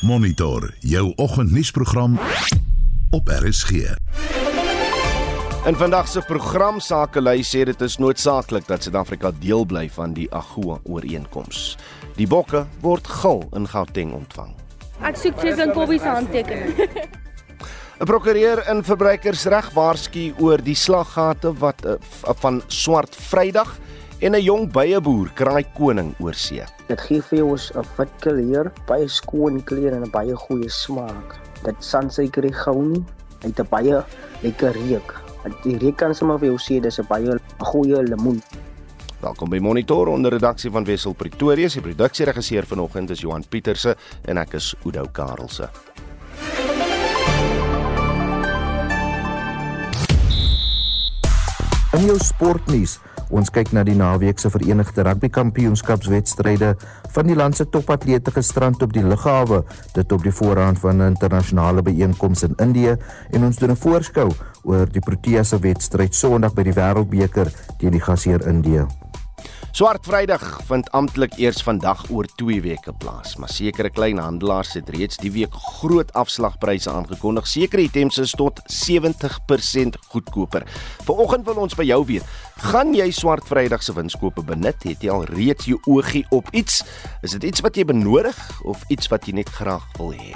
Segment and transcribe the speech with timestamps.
[0.00, 2.18] Monitor jou oggendnuusprogram
[3.10, 3.70] op RSG.
[5.66, 10.28] In vandag se program Sakelei sê dit is noodsaaklik dat Suid-Afrika deel bly van die
[10.30, 11.74] AGOA ooreenkoms.
[12.14, 14.54] Die bokke word gil in Gauteng ontvang.
[15.02, 16.78] Ek soek Chris en Kobbie se handtekening.
[17.98, 21.98] 'n Prokureur in verbruikersreg waarsku oor die slaggate wat uh,
[22.38, 23.74] van swart Vrydag
[24.20, 26.64] en 'n jong beieboer kraai koning oor see.
[26.88, 31.36] Dit gee vir jou 'n wit kleur, baie skoon kleur en 'n baie goeie smaak.
[31.64, 33.04] Dit sansuiker nie gou nie.
[33.42, 34.04] Hy het 'n baie
[34.42, 35.14] lekker reuk.
[35.62, 38.42] Die reuk kan sommer vir jou sê dis 'n baie goeie lemoen.
[39.20, 41.72] Welkom by Monitor onder redaksie van Wessel Pretorius.
[41.72, 45.68] Die produksieregisseur vanoggend is Johan Pieterse en ek is Udo Karelse.
[51.92, 52.98] In jou sportnuus,
[53.30, 56.74] ons kyk na die naweek se Verenigde Rugby Kampioenskapswedstryde
[57.14, 59.62] van die land se topatlete gisterand op die lughawe,
[59.94, 62.96] dit op die voorhand van 'n internasionale byeenkoms in Indië
[63.30, 64.30] en ons doen 'n voorskou
[64.64, 68.86] oor die Proteas se wedstryd Sondag by die Wêreldbeker teen die gasheer Indië.
[69.78, 75.20] Swart Vrydag vind amptelik eers vandag oor 2 weke plaas, maar sekere kleinhandelaars het reeds
[75.22, 77.46] die week groot afslagpryse aangekondig.
[77.46, 80.64] Sekere items is tot 70% goedkoper.
[81.06, 82.26] Vanoggend wil ons by jou weet,
[82.58, 84.82] gaan jy Swart Vrydag se winskoope benut?
[84.82, 86.82] Het jy al reeds jou oogie op iets?
[87.22, 90.34] Is dit iets wat jy benodig of iets wat jy net graag wil hê?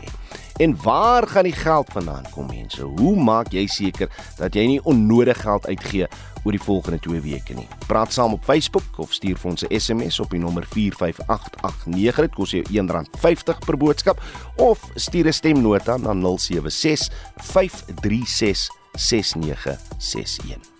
[0.62, 2.82] En waar gaan die geld vandaan kom mense?
[2.82, 6.06] Hoe maak jy seker dat jy nie onnodig geld uitgee
[6.44, 7.68] oor die volgende 2 weke nie?
[7.86, 12.16] Praat saam op Facebook of stuur vir ons 'n SMS op die nommer 45889.
[12.16, 14.22] Dit kos jou R1.50 per boodskap
[14.56, 20.71] of stuur 'n stemnota na 076 536 6961.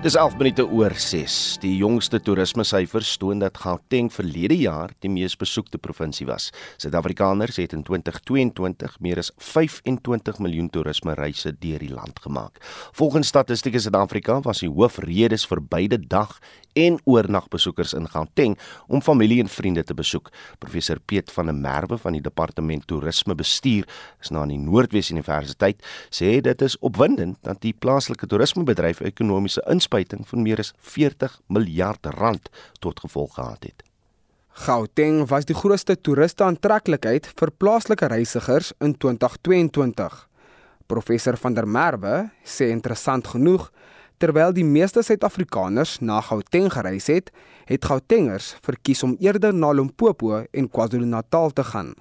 [0.00, 1.34] Dis 11 minute oor 6.
[1.60, 6.46] Die jongste toerisme syfers toon dat Gauteng verlede jaar die mees besoekte provinsie was.
[6.80, 12.56] Suid-Afrikaners het in 2022 meer as 25 miljoen toerisme reise deur die land gemaak.
[12.96, 16.32] Volgens Statistiek Suid-Afrika was die hoofredes vir beide dag
[16.72, 20.30] en oornagbesoekers in Gauteng om familie en vriende te besoek.
[20.58, 23.88] Professor Piet van der Merwe van die Departement Toerisme Bestuur
[24.20, 30.26] is na die Noordwes Universiteit sê dit is opwindend dat die plaaslike toerismebedryf ekonomiese inspuiting
[30.28, 32.50] van meer as 40 miljard rand
[32.80, 33.84] tot gevolg gehad het.
[34.60, 40.26] Gauteng was die grootste toeriste aantreklikheid vir plaaslike reisigers in 2022.
[40.90, 43.70] Professor van der Merwe sê interessant genoeg
[44.20, 47.30] terwyl die meeste Suid-Afrikaners na Gauteng gereis het,
[47.70, 51.94] het Gautengers verkies om eerder na Limpopo en KwaZulu-Natal te gaan.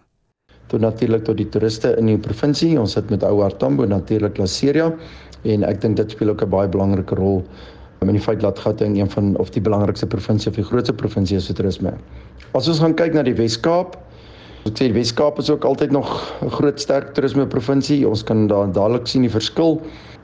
[0.69, 4.91] Tot natuurlik tot die toeriste in die provinsie, ons sit met Ouar Tambo natuurlik Laseria
[5.47, 7.43] en ek dink dit speel ook 'n baie belangrike rol
[8.01, 11.37] in die feit dat Gauteng een van of die belangrikste provinsie of die grootste provinsie
[11.37, 11.93] is vir toerisme.
[12.53, 13.95] As ons gaan kyk na die Wes-Kaap,
[14.65, 16.07] ek sê die Wes-Kaap is ook altyd nog
[16.43, 18.07] 'n groot sterk toerisme provinsie.
[18.07, 19.81] Ons kan daar dadelik sien die verskil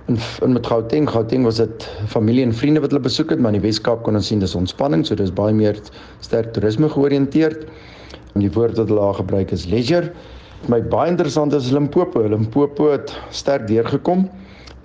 [0.07, 1.09] in in met Gauteng.
[1.09, 4.15] Gauteng was dit familie en vriende wat hulle besoek het, maar in die Wes-Kaap kon
[4.15, 5.79] ons sien dis ontspanning, so dis baie meer
[6.25, 7.65] sterk toerisme georiënteerd.
[8.35, 10.11] En die woord wat hulle daar gebruik is leisure.
[10.69, 12.23] My baie interessant is Limpopo.
[12.29, 14.29] Limpopo het sterk deurgekom.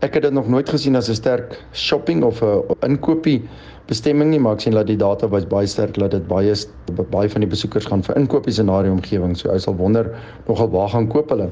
[0.00, 3.42] Ek het dit nog nooit gesien as 'n sterk shopping of 'n inkopie
[3.86, 6.54] bestemming nie, maar ek sien dat die data wys baie sterk dat dit baie
[7.10, 9.36] baie van die besoekers gaan vir inkopies in daardie omgewing.
[9.36, 10.16] So ou sal wonder
[10.47, 11.50] nogal waar gaan koop hulle.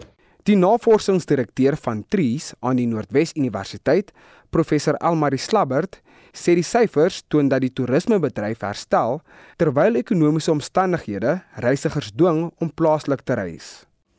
[0.48, 4.14] Die navorsingsdirekteur van Trees aan die Noordwes Universiteit,
[4.48, 5.98] professor Elmarie Slabbert,
[6.32, 9.20] sê die syfers toon dat die toerismebedryf herstel
[9.60, 13.68] terwyl ekonomiese omstandighede reisigers dwing om plaaslik te reis.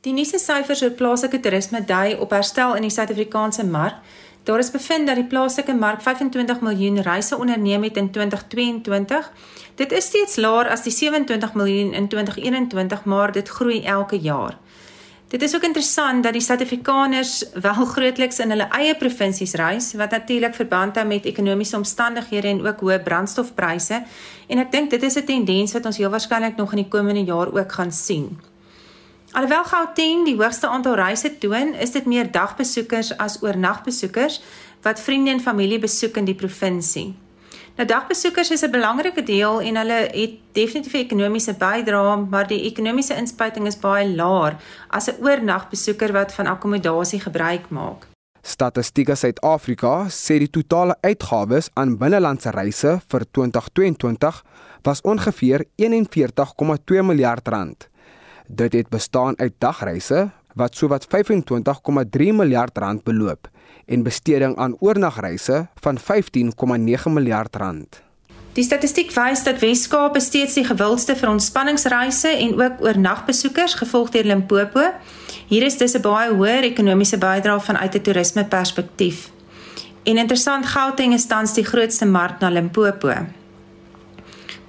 [0.05, 3.97] Die nuutste syfers oor plaaslike toerisme dui op herstel in die Suid-Afrikaanse mark.
[4.45, 9.33] Daar is bevind dat die plaaslike mark 25 miljoen reise onderneem het in 2022.
[9.81, 14.59] Dit is steeds laer as die 27 miljoen in 2021, maar dit groei elke jaar.
[15.29, 20.09] Dit is ook interessant dat die Suid-Afrikaners wel grootliks in hulle eie provinsies reis, wat
[20.15, 23.99] natuurlik verband hou met ekonomiese omstandighede en ook hoë brandstofpryse.
[24.49, 27.23] En ek dink dit is 'n tendens wat ons heel waarskynlik nog in die komende
[27.23, 28.39] jaar ook gaan sien.
[29.31, 34.41] Alhoewel Gauteng die hoogste aantal reise toon, is dit meer dagbesoekers as oornagbesoekers
[34.81, 37.13] wat vriende en familie besoek in die provinsie.
[37.79, 42.63] Nou dagbesoekers is 'n belangrike deel en hulle het definitief 'n ekonomiese bydrae, maar die
[42.63, 48.07] ekonomiese inspuiting is baie laer as 'n oornagbesoeker wat van akkommodasie gebruik maak.
[48.41, 54.43] Statistiek Suid-Afrika sê die totale uitgawes aan binnelandse reise vir 2022
[54.81, 57.87] was ongeveer 41,2 miljard rand.
[58.47, 63.47] Dit het bestaan uit dagreise wat sowat 25,3 miljard rand beloop
[63.89, 68.01] en besteding aan oornagreise van 15,9 miljard rand.
[68.53, 74.25] Die statistiek wys dat Wes-Kaap steeds die gewildste vir ontspanningsreise en ook oornagbesoekers gevolg deur
[74.25, 74.83] Limpopo.
[75.47, 79.29] Hier is dis 'n baie hoër ekonomiese bydrae vanuit 'n toerisme perspektief.
[80.03, 83.13] En interessant, Gauteng is tans die grootste mark na Limpopo.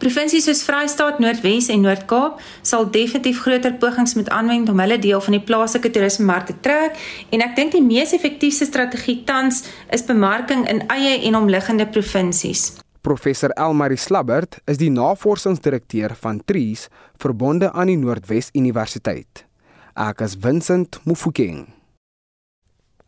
[0.00, 5.20] Provinsies soos Vrystaat, Noordwes en Noord-Kaap sal definitief groter pogings moet aanwend om hulle deel
[5.20, 6.97] van die plaaslike toerismemark te trek
[7.37, 9.61] en ek dink die mees effektiewe strategie tans
[9.93, 12.79] is bemarking in eie en omliggende provinsies.
[13.05, 16.87] Professor Elmarie Slabbert is die navorsingsdirekteur van Trees
[17.20, 19.44] verbonde aan die Noordwes Universiteit.
[20.00, 21.67] Ek is Vincent Mufokeng.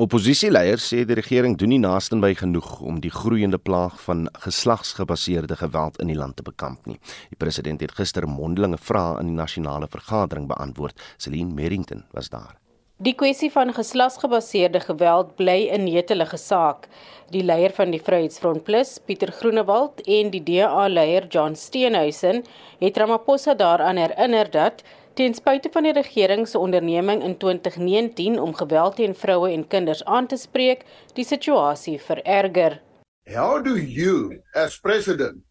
[0.00, 6.00] Opposisieleiers sê die regering doen nie naastenby genoeg om die groeiende plaag van geslagsgebaseerde geweld
[6.00, 6.96] in die land te bekamp nie.
[7.28, 10.96] Die president het gister mondelinge vrae in die nasionale vergadering beantwoord.
[11.18, 12.56] Celine Merrington was daar.
[13.02, 16.88] Die kwessie van geslagsgebaseerde geweld bly 'n netelige saak.
[17.30, 22.44] Die leier van die Vryheidsfront Plus, Pieter Groenewald en die DA-leier John Steenhuisen
[22.78, 24.82] het Ramaphosa daaraan herinner dat
[25.14, 30.04] Ten spyte van die regering se onderneming in 2019 om geweld teen vroue en kinders
[30.04, 32.80] aan te spreek, die situasie vererger.
[33.28, 35.44] How do you as president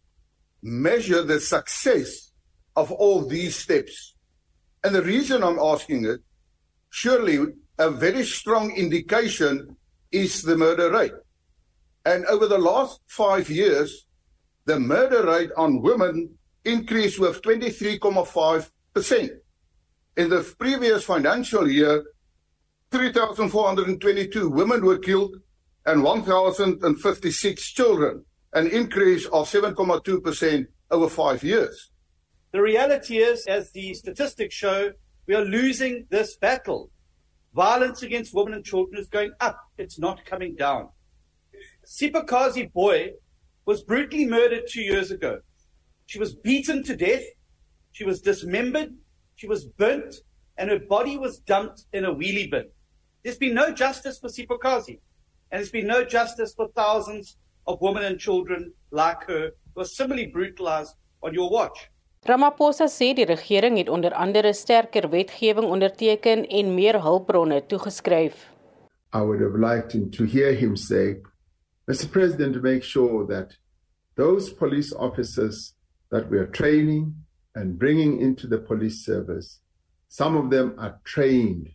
[0.60, 2.32] measure the success
[2.74, 4.16] of all these steps?
[4.80, 6.20] And the reason I'm asking it,
[6.90, 7.38] surely
[7.78, 9.76] a very strong indication
[10.10, 11.14] is the murder rate.
[12.04, 14.06] And over the last 5 years,
[14.66, 19.41] the murder rate on women increased with 23.5%.
[20.14, 22.04] In the previous financial year,
[22.90, 25.36] 3,422 women were killed
[25.86, 31.90] and 1,056 children, an increase of 7.2% over five years.
[32.52, 34.92] The reality is, as the statistics show,
[35.26, 36.90] we are losing this battle.
[37.54, 40.90] Violence against women and children is going up, it's not coming down.
[41.86, 43.12] Sipakazi Boy
[43.64, 45.40] was brutally murdered two years ago.
[46.04, 47.24] She was beaten to death,
[47.92, 48.92] she was dismembered,
[49.36, 50.14] She was burnt
[50.58, 52.66] and her body was dumped in a wheelie bin.
[53.22, 54.98] There's been no justice for Sipokazi.
[55.50, 57.36] And there's been no justice for thousands
[57.66, 61.90] of women and children like her who were similarly brutalized on your watch.
[62.24, 68.46] Ramaphosa sê die regering het onder andere sterker wetgewing onderteken en meer hulpbronne toegeskryf.
[69.12, 71.20] I would have liked him to hear him say,
[71.90, 72.10] Mr.
[72.10, 73.58] President, to make sure that
[74.14, 75.74] those police officers
[76.10, 77.12] that we are training
[77.54, 79.60] and bringing into the police service,
[80.08, 81.70] some of them are trained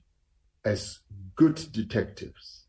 [0.65, 0.99] as
[1.35, 2.65] good detectives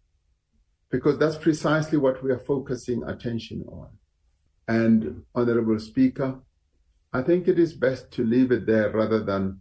[0.90, 3.88] because that's precisely what we are focusing attention on.
[4.66, 6.40] And, Honorable Speaker,
[7.12, 9.60] I think it is best to leave it there rather than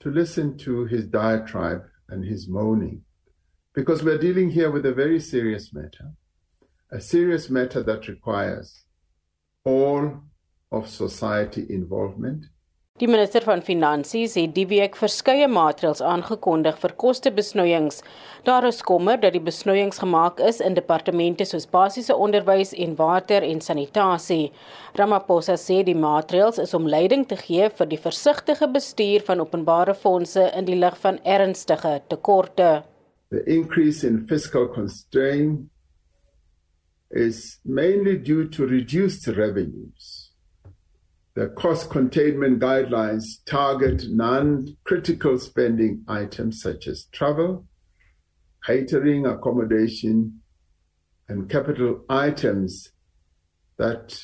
[0.00, 3.02] to listen to his diatribe and his moaning,
[3.74, 6.12] because we're dealing here with a very serious matter,
[6.90, 8.84] a serious matter that requires
[9.64, 10.20] all
[10.70, 12.46] of society involvement
[12.96, 17.98] Die minister van Finansies het die week verskeie maatreëls aangekondig vir kostebesnoeiings.
[18.48, 23.44] Daar is kommer dat die besnoeiings gemaak is in departemente soos basiese onderwys en water
[23.44, 24.48] en sanitasie.
[24.96, 29.92] Ramaphosa sê die maatreëls is om leiding te gee vir die versigtige bestuur van openbare
[29.92, 32.70] fondse in die lig van ernstige tekorte.
[33.28, 35.68] The increase in fiscal constraint
[37.10, 40.15] is mainly due to reduced revenues.
[41.36, 47.66] The cost containment guidelines target non critical spending items such as travel,
[48.64, 50.40] catering, accommodation,
[51.28, 52.90] and capital items
[53.76, 54.18] that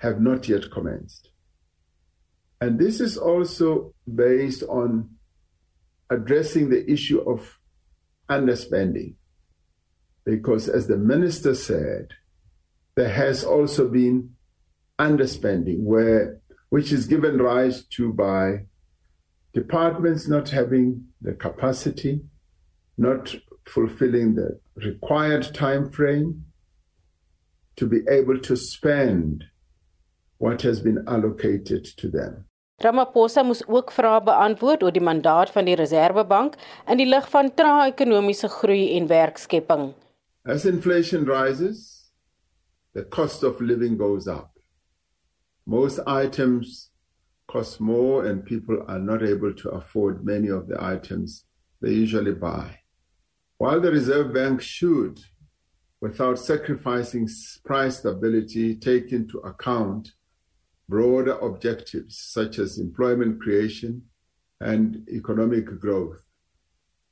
[0.00, 1.30] have not yet commenced.
[2.60, 5.08] And this is also based on
[6.10, 7.58] addressing the issue of
[8.28, 9.14] underspending.
[10.26, 12.08] Because, as the minister said,
[12.94, 14.34] there has also been
[14.98, 16.41] underspending where
[16.72, 18.64] which is given rise to by
[19.52, 22.22] departments not having the capacity,
[22.96, 23.34] not
[23.68, 26.46] fulfilling the required time frame
[27.76, 29.44] to be able to spend
[30.38, 32.46] what has been allocated to them.
[32.80, 36.56] Ramaphosa moes ook vrae beantwoord oor die mandaat van die Reserwebank
[36.88, 39.92] in die lig van trae ekonomiese groei en werkskepping.
[40.48, 42.08] As inflation rises,
[42.94, 44.51] the cost of living goes up.
[45.66, 46.90] Most items
[47.48, 51.44] cost more and people are not able to afford many of the items
[51.80, 52.78] they usually buy.
[53.58, 55.20] While the Reserve Bank should,
[56.00, 57.28] without sacrificing
[57.64, 60.12] price stability, take into account
[60.88, 64.02] broader objectives such as employment creation
[64.60, 66.22] and economic growth.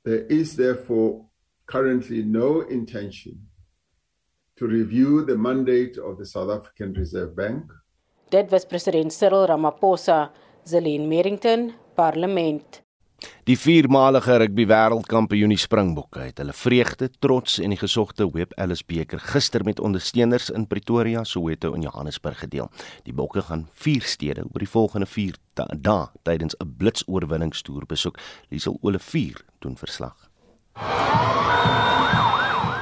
[0.04, 1.26] There is therefore
[1.66, 3.46] currently no intention
[4.56, 7.70] to review the mandate of the South African Reserve Bank
[8.30, 10.30] Dit was president Cyril Ramaphosa,
[10.64, 12.82] Zelin Merrington, Parlement.
[13.44, 18.84] Die viermalige rugby wêreldkampioen die Springbokke het hulle vreugde, trots en die gesogte Web Ellis
[18.86, 22.70] beker gister met ondersteuners in Pretoria, Soweto en Johannesburg gedeel.
[23.02, 28.18] Die Bokke gaan vier stede oor die volgende 4 dae tydens 'n blitsoorwinningstoer besoek.
[28.48, 30.30] Liesel Olivier doen verslag.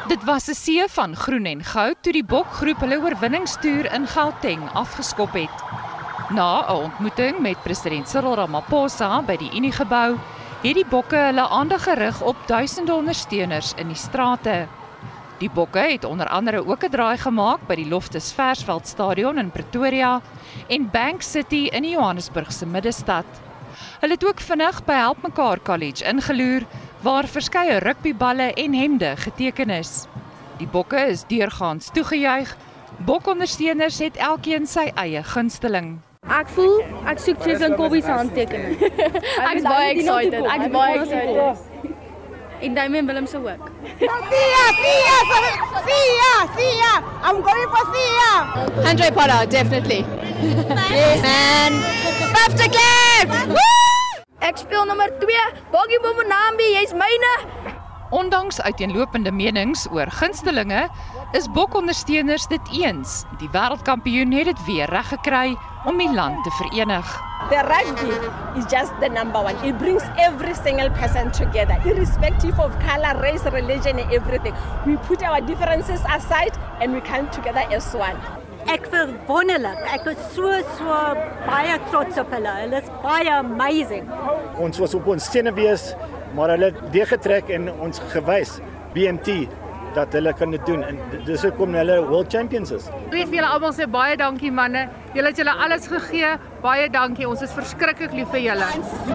[0.09, 4.63] Dit was 'n see van groen en goud toe die Bokgroep hulle oorwinningstoer in Gauteng
[4.73, 5.57] afgeskop het.
[6.31, 10.17] Na 'n ontmoeting met president Cyril Ramaphosa by die Uniegebou,
[10.63, 14.67] het die bokke hulle aandag gerig op duisende ondersteuners in die strate.
[15.39, 19.51] Die bokke het onder andere ook 'n draai gemaak by die Loftus Versveld Stadion in
[19.51, 20.21] Pretoria
[20.69, 23.27] en Bank City in die Johannesburgse middestad.
[24.01, 26.63] Hulle het ook vinnig by Help Mekaar College ingeloer
[27.03, 30.07] waar verskeie rugbyballe en hemde geteken is.
[30.59, 32.57] Die bokke is deurgaans toegejuig.
[33.07, 35.99] Bokondersteuners het elkeen sy eie gunsteling.
[36.29, 38.75] Ek voel ek soek Chase en Kobbie se handtekening.
[39.49, 40.43] ek is baie excited.
[40.43, 41.95] Ek is baie excited.
[42.59, 43.71] En Damien Willem se ook.
[43.99, 45.19] Sia, Sia,
[45.87, 46.93] Sia, Sia.
[47.23, 48.33] I'm going for Sia.
[48.91, 50.05] Andre Potter, definitely.
[50.91, 51.81] yes, man.
[52.35, 53.59] 50 clap.
[54.39, 55.39] Ek speel nommer 2,
[55.73, 57.31] Boggie Bomonambi, jy's myne.
[58.15, 60.85] Ondanks uiteenlopende menings oor gunstelinge,
[61.35, 63.25] is bokondersteuners dit eens.
[63.43, 65.57] Die wêreldkampioen het dit weer reg gekry
[65.91, 67.11] om die land te verenig.
[67.51, 68.15] The rugby
[68.61, 69.59] is just the number one.
[69.67, 74.55] It brings every single person together, irrespective of color, race, religion and everything.
[74.87, 78.17] We put our differences aside and we come together as one.
[78.69, 79.81] Ek verwonderlik.
[79.89, 80.97] Ek is so so
[81.47, 82.53] baie trots op hulle.
[82.63, 84.09] Hulle is baie amazing.
[84.61, 85.95] Ons was op ons stene wees
[86.37, 88.59] maar hulle het weer getrek en ons gewys
[88.93, 89.47] BMT
[89.97, 92.91] dat hulle kan dit doen en dis hoekom hulle world champions is.
[93.11, 94.85] Weet julle almal sê baie dankie manne.
[95.17, 96.35] Julle het julle alles gegee.
[96.63, 97.27] Baie dankie.
[97.29, 98.69] Ons is verskriklik lief vir julle.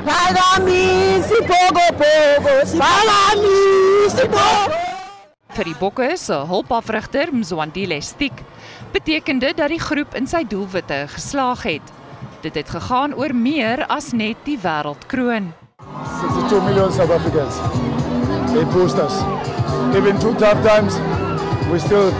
[0.08, 3.62] Palami, sipogo pogo, palami,
[4.18, 4.82] sipogo.
[5.54, 8.42] Vir die bokke se hulpafrigter Mzwandile Stiek
[8.94, 11.94] beteken dit dat die groep in sy doelwitte geslaag het.
[12.46, 15.54] Dit het gegaan oor meer as net die wêreldkroon.
[16.22, 17.58] 62 million South Africans.
[18.54, 19.16] They boost us.
[19.98, 20.94] Even two tough times,
[21.72, 22.12] we still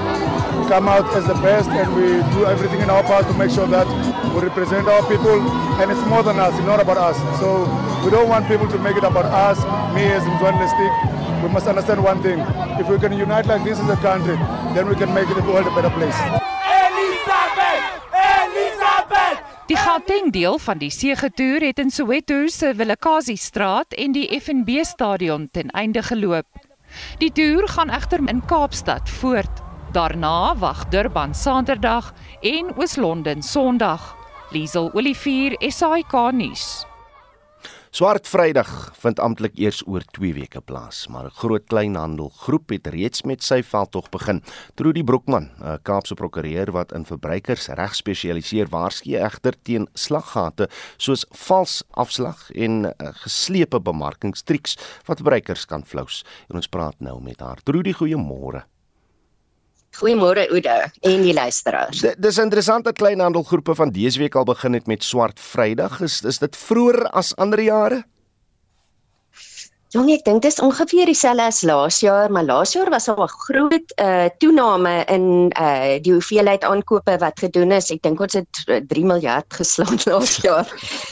[0.68, 3.68] come out as the best and we do everything in our part to make sure
[3.68, 3.88] that
[4.34, 5.40] we represent our people
[5.82, 7.18] and it's more than us, it's not about us.
[7.40, 7.70] So
[8.04, 9.60] we don't want people to make it about us,
[9.94, 11.44] me as Mzwanele Stick.
[11.44, 12.40] We must understand one thing.
[12.80, 14.38] If we can unite like this as a country,
[14.74, 16.43] then we can make the world a better place.
[19.64, 24.84] Die Gauteng deel van die seëgetoer het in Soweto se Willekazi straat en die FNB
[24.84, 26.48] stadion ten einde geloop.
[27.24, 29.64] Die toer gaan egter in Kaapstad voort.
[29.96, 34.16] Daarna wag Durban Saterdag en Oos-London Sondag.
[34.52, 36.84] Liesel Olivier SAK nuus.
[37.94, 38.70] Swart Vrydag
[39.04, 43.62] vind amptelik eers oor 2 weke plaas, maar 'n groot kleinhandelgroep het reeds met sy
[43.62, 44.42] veldtog begin.
[44.74, 51.84] Trudy Broekman, 'n Kaapse prokureur wat in verbruikersreg spesialiseer, waarsku egter teen slaggate soos vals
[51.92, 56.26] afslag en uh, geslepe bemarkingstriks wat verbruikers kan flous.
[56.50, 57.62] En ons praat nou met haar.
[57.64, 58.73] Trudy, goeiemôre.
[59.94, 62.00] Goeiemôre Oude en die luisteraars.
[62.02, 66.02] D dis interessant dat kleinhandelgroepe van dese week al begin het met Swart Vrydag.
[66.02, 68.04] Is is dit vroeër as ander jare?
[69.94, 73.20] Jong, ek dink dit is ongeveer dieselfde as laas jaar, maar laas jaar was daar
[73.22, 77.92] 'n groot uh toename in uh die hoeveelheid aankope wat gedoen is.
[77.92, 80.66] Ek dink ons het 3 miljard geslaan laas jaar.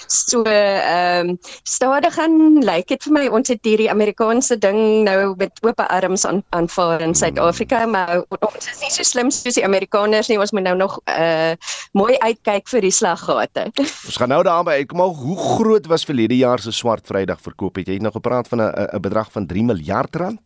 [0.07, 5.05] So ehm um, stadig gaan lyk like dit vir my ons het hierdie Amerikaanse ding
[5.05, 9.53] nou met oop arms aan aanvaar in Suid-Afrika, maar ons is nie so slim soos
[9.53, 10.39] die Amerikaners nie.
[10.39, 11.53] Ons moet nou nog uh
[11.93, 13.69] mooi uitkyk vir die slaggate.
[13.77, 14.99] Ons gaan nou daarby uitkom.
[15.01, 17.75] Hoe groot was verlede jaar se Swart Vrydag verkoop?
[17.75, 20.41] Het jy nou gepraat van 'n 'n bedrag van 3 miljard rand?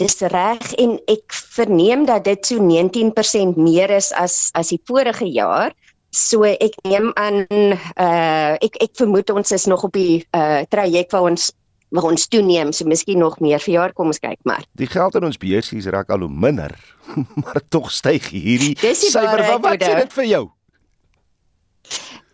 [0.00, 5.28] Dis reg en ek verneem dat dit so 19% meer is as as die vorige
[5.28, 5.72] jaar.
[6.10, 11.12] So ek neem aan uh ek ek vermoed ons is nog op die uh traject
[11.12, 11.52] waar ons
[11.90, 14.62] waar ons toeneem, so miskien nog meer vir jaar kom ons kyk maar.
[14.78, 16.74] Die geld in ons beursies raak al hoe minder,
[17.42, 19.42] maar tog styg hierdie syfer.
[19.42, 20.44] Wat, wat sê dit vir jou?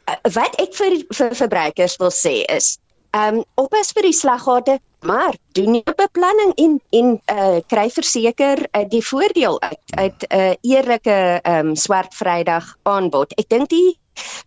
[0.06, 2.76] Uh, wat ek vir vir verbruikers wil sê is
[3.16, 8.66] ehm um, oppas vir die slaggate, maar doen nie beplanning en en uh kry verseker
[8.66, 13.32] uh, die voordeel uit uit 'n uh, eerlike ehm um, swart Vrydag aanbod.
[13.40, 13.98] Ek dink die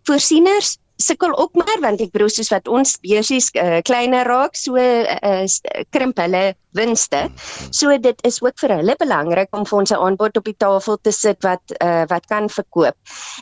[0.06, 4.76] voorsieners sukkel ook maar want ek bedoel soos wat ons beursies uh, kleiner raak, so
[4.76, 5.44] uh,
[5.90, 7.22] krimp hulle winste.
[7.70, 10.98] So dit is ook vir hulle belangrik om vir ons 'n aanbod op die tafel
[11.02, 12.96] te sit wat uh, wat kan verkoop.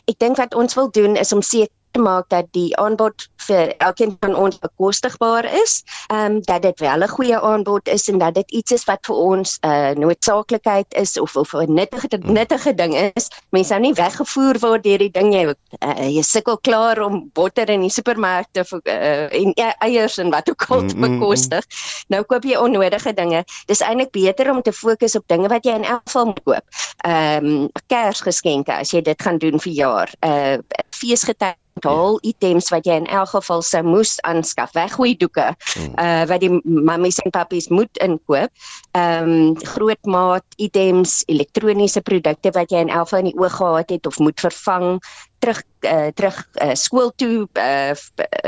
[0.07, 4.17] Ek dink wat ons wil doen is om seker maak dat die aanbod vir elkeen
[4.19, 8.33] van ons bekostigbaar is, ehm um, dat dit wel 'n goeie aanbod is en dat
[8.33, 12.73] dit iets is wat vir ons 'n uh, noodsaaklikheid is of of 'n nuttige nuttige
[12.73, 13.29] ding is.
[13.49, 17.69] Mense nou nie weggevoer word deur die ding jy uh, jy sukkel klaar om botter
[17.69, 21.65] in die supermarkte uh, en e-, eiers en wat ook al te bekostig.
[22.07, 23.43] Nou koop jy onnodige dinge.
[23.65, 26.65] Dis eintlik beter om te fokus op dinge wat jy in elk geval moet koop.
[27.05, 30.13] Ehm um, Kersgeskenke as jy dit gaan doen vir jaar.
[30.19, 30.57] Uh
[30.99, 32.29] feesgety taal ja.
[32.31, 34.73] items wat jy in elk geval sou moes aanskaf.
[34.77, 35.93] Weggooi doeke hmm.
[35.99, 38.51] uh wat die mammies en pappies moet inkoop.
[38.91, 43.55] Ehm um, groot maat items, elektroniese produkte wat jy in elk geval in die oog
[43.55, 44.99] gehad het of moet vervang
[45.39, 47.95] terug uh, terug uh, skool toe uh,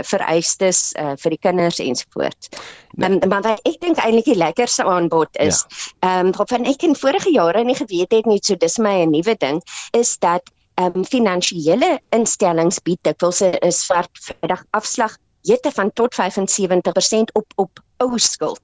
[0.03, 2.51] vereistes uh, vir die kinders ensovoorts.
[2.99, 3.09] Nee.
[3.09, 5.91] Um, maar wat ek dink eintlik die lekkerste aanbod is, ja.
[6.07, 6.41] ehm ja.
[6.41, 9.35] um, van ek in vorige jare nie geweet het nie, so dis my 'n nuwe
[9.39, 9.61] ding,
[9.97, 10.43] is dat
[10.85, 17.79] um, finansiële instellings bied dikwels 'n swart vrydag afslag jette van tot 75% op op
[17.97, 18.61] ou skuld.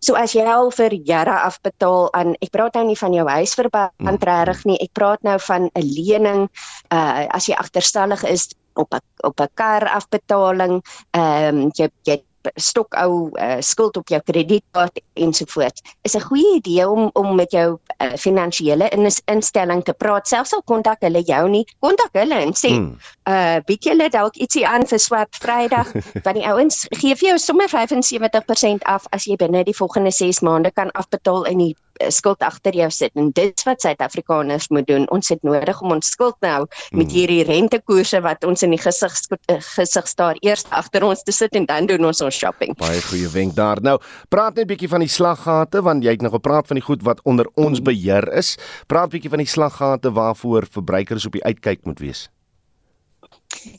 [0.00, 3.92] So as jy al vir jare afbetaal aan ek praat nou nie van jou huisverband
[4.00, 4.24] mm.
[4.28, 6.48] regtig nie, ek praat nou van 'n lening
[6.92, 12.22] uh as jy agterstallig is op 'n op 'n kar afbetaling, ehm um, jy jy
[12.56, 17.78] stokou uh, skuld op jou kredietkaart ensovoorts is 'n goeie idee om om met jou
[18.02, 18.90] uh, finansiële
[19.26, 22.98] instelling te praat selfs al kontak hulle jou nie kontak hulle en sê hmm.
[23.28, 25.92] Uh bied julle dalk ietsie aan vir swart vrydag
[26.24, 30.40] want die ouens gee vir jou sommer 75% af as jy binne die volgende 6
[30.40, 34.86] maande kan afbetaal in die Eh, skuld agter jou sit en dit wat Suid-Afrikaners moet
[34.86, 35.06] doen.
[35.14, 36.60] Ons het nodig om ons skuld nou
[36.94, 37.14] met hmm.
[37.14, 39.14] hierdie rentekoerse wat ons in die gesig
[39.50, 42.76] eh, gesig staar eers agter ons te sit en dan doen ons ons shopping.
[42.78, 43.82] Baie goeie wenk daar.
[43.82, 43.98] Nou,
[44.30, 47.02] praat net 'n bietjie van die slaggate want jy het nog gepraat van die goed
[47.02, 48.56] wat onder ons beheer is.
[48.86, 52.28] Praat bietjie van die slaggate waarvoor verbruikers op die uitkyk moet wees.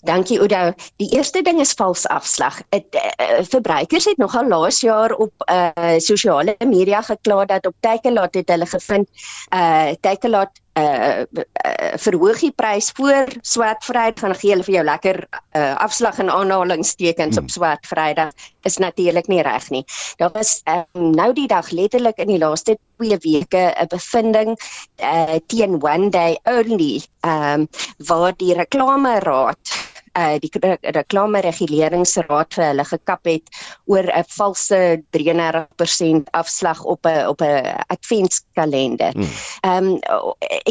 [0.01, 0.73] Dankie Oudo.
[0.97, 2.61] Die eerste ding is vals afslag.
[2.69, 8.33] Dit uh, verbruikers het nogal laas jaar op uh sosiale media gekla dat op Takealot
[8.33, 9.07] het hulle gevind
[9.53, 14.85] uh Takealot uh, uh verhoog die prys voor swart vrydag gaan gee hulle vir jou
[14.87, 15.19] lekker
[15.57, 17.45] uh afslag en aanhalingstekens hmm.
[17.45, 18.31] op swart vrydag
[18.67, 19.83] is natuurlik nie reg nie.
[20.17, 24.55] Daar was um, nou die dag letterlik in die laaste 2 weke 'n bevinding
[25.03, 29.77] uh teen one day only um waar die reklameraad
[30.19, 30.51] uh die
[30.97, 33.49] reklame reguleringsraad vir hulle gekap het
[33.85, 34.79] oor 'n valse
[35.15, 39.13] 33% afslag op 'n op 'n adventskalender.
[39.13, 39.29] Hmm.
[39.61, 39.99] Ehm um,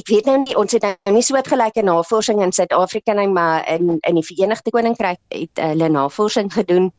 [0.01, 3.99] ek weet nou nie ons het nou nie soortgelyke navorsing in Suid-Afrika nie, maar in
[4.01, 6.93] in die Verenigde Koninkryk het hulle navorsing gedoen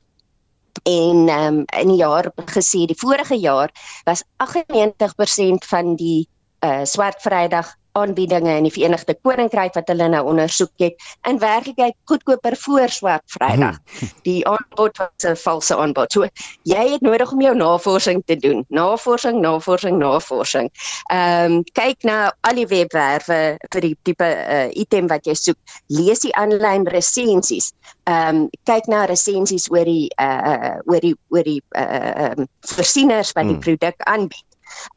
[0.83, 3.71] en um, in die jaar gesê die vorige jaar
[4.03, 6.27] was 98% van die
[6.59, 11.95] uh swart vrydag aanbiedinge in die Verenigde Koninkryk wat hulle nou ondersoek het in werklikheid
[12.09, 13.77] goedkoper voor swart Vrydag.
[13.99, 14.09] Hmm.
[14.23, 16.11] Die aanbod was 'n valse aanbod.
[16.11, 16.27] So
[16.63, 18.65] jy het nodig om jou navorsing te doen.
[18.69, 20.69] Navorsing, navorsing, navorsing.
[21.11, 25.57] Ehm um, kyk na al die webwerwe vir die tipe uh, item wat jy soek.
[25.87, 27.71] Lees die aanlyn resensies.
[28.03, 33.31] Ehm um, kyk na resensies oor die uh oor die oor die uh um, voorsieners
[33.33, 33.65] wat die hmm.
[33.65, 34.47] produk aanbied.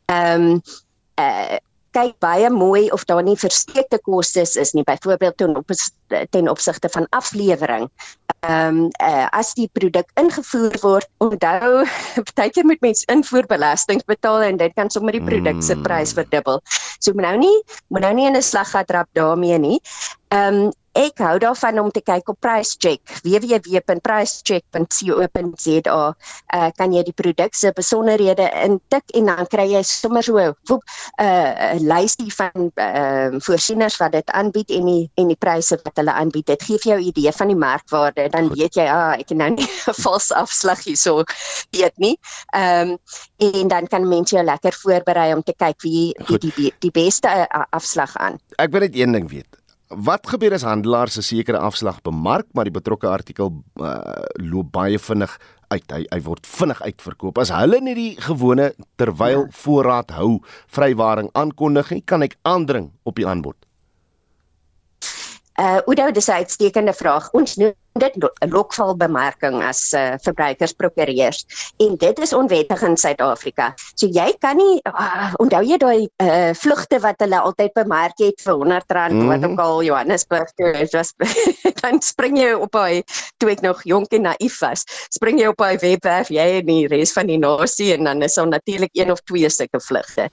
[0.06, 0.62] Ehm um,
[1.18, 1.58] uh
[1.92, 5.70] kyk baie mooi of daar nie versteekte kostes is nie byvoorbeeld ten, op,
[6.30, 7.88] ten opsigte van aflewering.
[8.42, 11.84] Ehm um, uh, as die produk ingevoer word, onthou
[12.38, 16.22] baie keer moet mens invoerbelasting betaal en dit kan sommer die produk se prys hmm.
[16.22, 16.62] verdubbel.
[16.98, 17.56] So moet nou nie
[17.88, 19.78] moet nou nie in 'n slag gat rap daarmee nie.
[20.34, 26.14] Ehm um, ek hou daarvan om te kyk op PriceCheck www.pricecheck.co.za
[26.54, 30.54] uh, kan jy die produk se besonderhede intik en dan kry jy sommer so 'n
[31.20, 36.12] uh, lysie van uh, voorsieners wat dit aanbied en die en die pryse wat hulle
[36.12, 36.46] aanbied.
[36.46, 38.28] Dit gee vir jou 'n idee van die markwaarde.
[38.28, 38.58] Dan Goed.
[38.58, 41.22] weet jy ah ek het nou nie 'n vals afslag hierso
[41.70, 42.18] weet nie.
[42.54, 42.98] Ehm um,
[43.38, 46.90] en dan kan mense jou lekker voorberei om te kyk wie die die, die, die
[46.90, 48.38] beste uh, afslag aan.
[48.58, 49.61] Ek wil net een ding weet
[49.92, 54.98] Wat gebeur as handelaars 'n sekere afslag bemark, maar die betrokke artikel uh, loop baie
[54.98, 55.92] vinnig uit.
[55.92, 57.38] Hy hy word vinnig uitverkoop.
[57.38, 63.16] As hulle nie die gewone terwyl voorraad hou vrywaring aankondig nie, kan ek aandring op
[63.16, 63.56] die aanbod.
[65.60, 67.30] Uh Oudo, dis 'n uitstekende vraag.
[67.32, 68.14] Ons noem dit
[68.48, 71.44] lokvalbemarking as uh, verbruikersprokureurs
[71.82, 73.72] en dit is onwettig in Suid-Afrika.
[74.00, 78.40] So jy kan nie uh, onthou jy daai uh, vlugte wat hulle altyd bemark het
[78.40, 79.28] vir R100 mm -hmm.
[79.28, 81.12] wat ook al Johannesburg toe is was
[81.82, 83.02] dan spring jy op hy
[83.36, 84.84] toe ek nog jonk en naïef was.
[85.10, 88.34] Spring jy op hy webwerf jy en die res van die nasie en dan is
[88.34, 90.30] daar natuurlik een of twee sulke vlugte.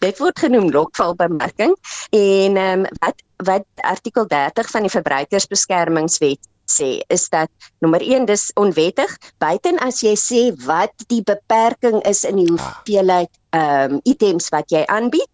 [0.00, 1.76] Dit word genoem lokvalbemarking
[2.10, 7.50] en um, wat wat artikel 30 van die verbruikersbeskermingswet sê is dat
[7.84, 9.10] nommer 1 dis onwettig
[9.42, 14.70] buiten as jy sê wat die beperking is in die hoeveelheid ehm um, items wat
[14.72, 15.28] jy aanbied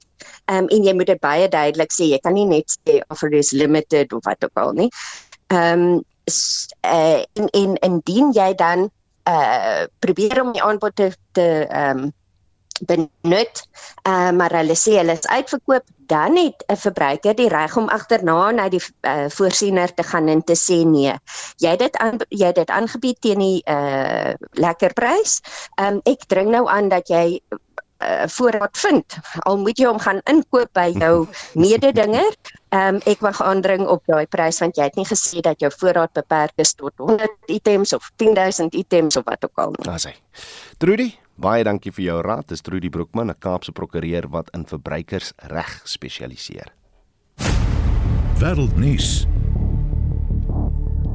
[0.49, 3.33] ehm um, en jy moet dit baie duidelik sê jy kan nie net sê offer
[3.35, 4.91] is limited of wat ook al nie.
[5.53, 6.05] Ehm um,
[6.85, 8.89] uh, en en indien jy dan
[9.29, 12.13] uh probeer om die aanbod te ehm um,
[12.87, 13.63] benut,
[14.09, 18.51] uh, maar hulle sê hulle is uitverkoop, dan het 'n verbruiker die reg om agterna
[18.51, 21.15] na die uh, voorsiener te gaan en te sê nee.
[21.57, 25.41] Jy het dit aan jy het dit aangebied teen die uh, lekker prys.
[25.81, 27.41] Um, ek dring nou aan dat jy
[27.99, 29.19] uh, voorraad vind.
[29.39, 31.27] Al moet jy hom gaan inkoop by jou
[31.67, 32.33] mededinger.
[32.75, 36.13] Um, ek mag aandring op daai prys want jy het nie gesê dat jou voorraad
[36.13, 39.89] beperk is tot 100 items of 10000 items of wat ook al nie.
[39.89, 40.15] Daar's hy.
[40.79, 42.49] Trudy, Baie dankie vir jou raad.
[42.51, 46.73] Dis Trudy Broekman, 'n Kaapse prokureur wat in verbruikersreg spesialiseer.
[48.41, 49.27] Wêreldnuus.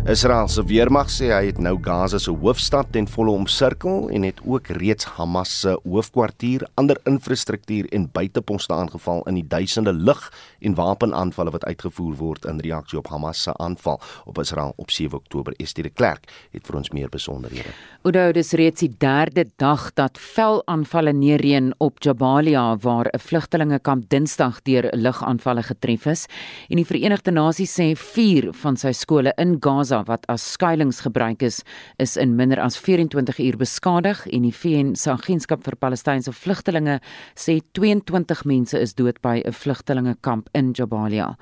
[0.04, 4.42] Israel se weermag sê hy het nou Gaza se hoofstad ten volle omsirkel en het
[4.44, 10.28] ook reeds Hamas se hoofkwartier, ander infrastruktuur en buiteposte aangeval in die duisende lug-
[10.60, 15.18] en wapenaanvalle wat uitgevoer word in reaksie op Hamas se aanval op Israel op 7
[15.18, 15.54] Oktober.
[15.58, 17.72] Estie de Klerk het vir ons meer besonderhede.
[18.04, 24.62] Oudo, dis reeds die derde dag dat velaanvalle neerreën op Jabalia waar 'n vlugtelingekamp Dinsdag
[24.63, 26.28] deur lugaanvalle getref is
[26.70, 31.01] en die Verenigde Nasies sê 4 van sy skole in Gaza Gaza wat as skuilings
[31.06, 31.62] gebruik is,
[31.99, 36.99] is in minder as 24 uur beskadig en die VN se agentskap vir Palestynse vlugtelinge
[37.36, 41.38] sê 22 mense is dood by 'n vlugtelingekamp in Jabalia.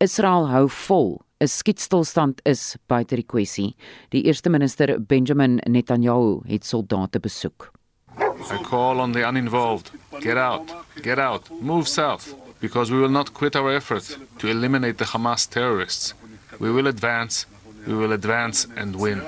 [0.00, 3.74] Israel hou vol 'n skietstilstand is buite die kwessie.
[4.10, 7.72] Die eerste minister Benjamin Netanyahu het soldate besoek.
[8.18, 9.90] I call on the uninvolved.
[10.20, 10.72] Get out.
[11.02, 11.50] Get out.
[11.60, 16.14] Move south because we will not quit our efforts to eliminate the Hamas terrorists.
[16.58, 17.46] We will advance
[17.86, 19.22] we will advance and win.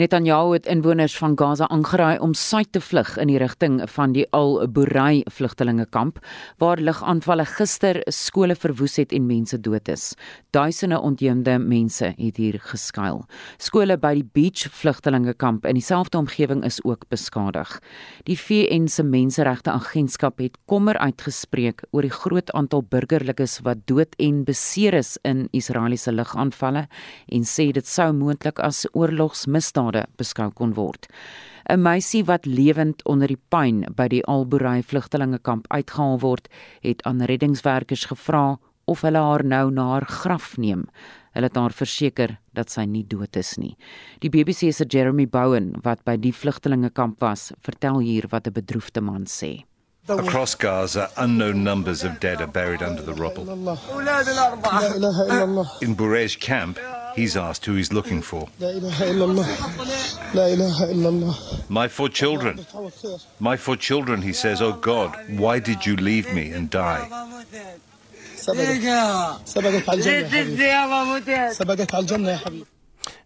[0.00, 4.22] Netanyahu het inwoners van Gaza aangeraai om suid te vlug in die rigting van die
[4.32, 6.22] Al-Burai vlugtelingekamp
[6.62, 10.14] waar lugaanvalle gister skole verwoes het en mense dood is.
[10.56, 13.20] Duisende ontheemde mense het hier geskuil.
[13.60, 17.76] Skole by die Beach vlugtelingekamp in dieselfde omgewing is ook beskadig.
[18.24, 24.16] Die VN se menseregte agentskap het kommer uitgespreek oor die groot aantal burgerlikes wat dood
[24.16, 26.86] en beseer is in Israeliese lugaanvalle
[27.28, 31.06] en sê dit sou moontlik as oorlogsmisdaad skade beskou kon word.
[31.68, 36.48] 'n Meisie wat lewend onder die puin by die Alburai vlugtelingekamp uitgehaal word,
[36.82, 40.88] het aan reddingswerkers gevra of hulle haar nou na haar graf neem.
[41.32, 43.76] Hulle het haar verseker dat sy nie dood is nie.
[44.20, 49.00] Die BBC se Jeremy Bowen wat by die vlugtelingekamp was, vertel hier wat 'n bedroefde
[49.00, 49.64] man sê.
[50.08, 53.46] Across Gaza, unknown numbers of dead are buried under the rubble.
[55.80, 56.78] In Burej camp,
[57.14, 58.48] He's asked who he's looking for.
[61.68, 62.66] My four children.
[63.38, 67.08] My four children, he says, Oh God, why did you leave me and die?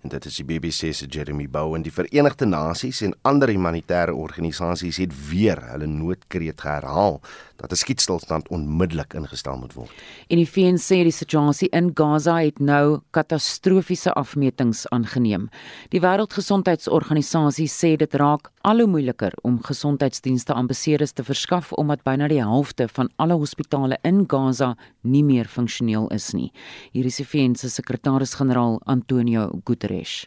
[0.05, 1.83] En dit is die BBC se Jeremy Bowen.
[1.83, 7.21] Die Verenigde Nasies en ander humanitêre organisasies het weer hulle noodkreet herhaal
[7.57, 9.91] dat 'n skietstilstand onmiddellik ingestel moet word.
[10.29, 15.49] En die VN sê die situasie in Gaza het nou katastrofiese afmetings aangeneem.
[15.89, 22.03] Die Wêreldgesondheidsorganisasie sê dit raak al hoe moeiliker om gesondheidsdienste aan beseerdes te verskaf omdat
[22.03, 26.53] byna die helfte van alle hospitale in Gaza nie meer funksioneel is nie.
[26.93, 30.27] Hier is die VN se sekretaris-generaal Antonio Guterres.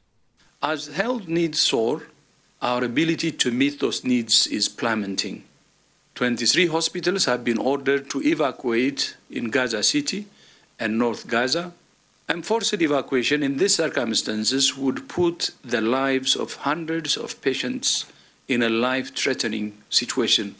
[0.59, 2.01] As health needs soar,
[2.61, 5.46] our ability to meet those needs is plummeting.
[6.17, 10.25] 23 hospitals have been ordered to evacuate in Gaza City
[10.79, 11.71] and North Gaza.
[12.27, 18.07] And forced evacuation in these circumstances would put the lives of hundreds of patients
[18.47, 20.55] in a life threatening situation.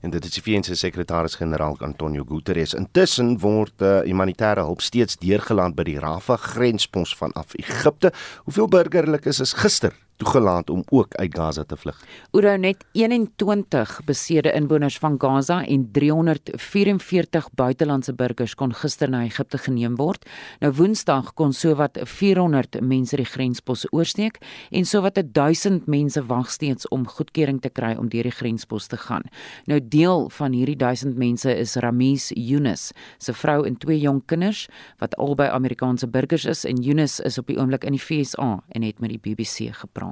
[0.00, 2.74] En dit is die VN se sekretaris-generaal Antonio Guterres.
[2.74, 8.10] Intussen word uh, humanitêre hulp steeds deurgeland by die Rafah grenspos vanaf Egipte.
[8.44, 11.98] Hoeveel burgerlikes is gister toegelaat om ook uit Gaza te vlug.
[12.36, 19.58] Oorhou net 21 besede inwoners van Gaza en 344 buitelandse burgers kon gister na Egipte
[19.58, 20.26] geneem word.
[20.60, 26.88] Nou Woensdag kon sowat 400 mense die grenspos oorsteek en sowat 1000 mense wag steeds
[26.88, 29.24] om goedkeuring te kry om deur die grenspos te gaan.
[29.70, 34.66] Nou deel van hierdie 1000 mense is Ramis Yunus, sy vrou en twee jong kinders
[35.00, 38.84] wat albei Amerikaanse burgers is en Yunus is op die oomblik in die FSA en
[38.86, 40.09] het met die BBC gepraat.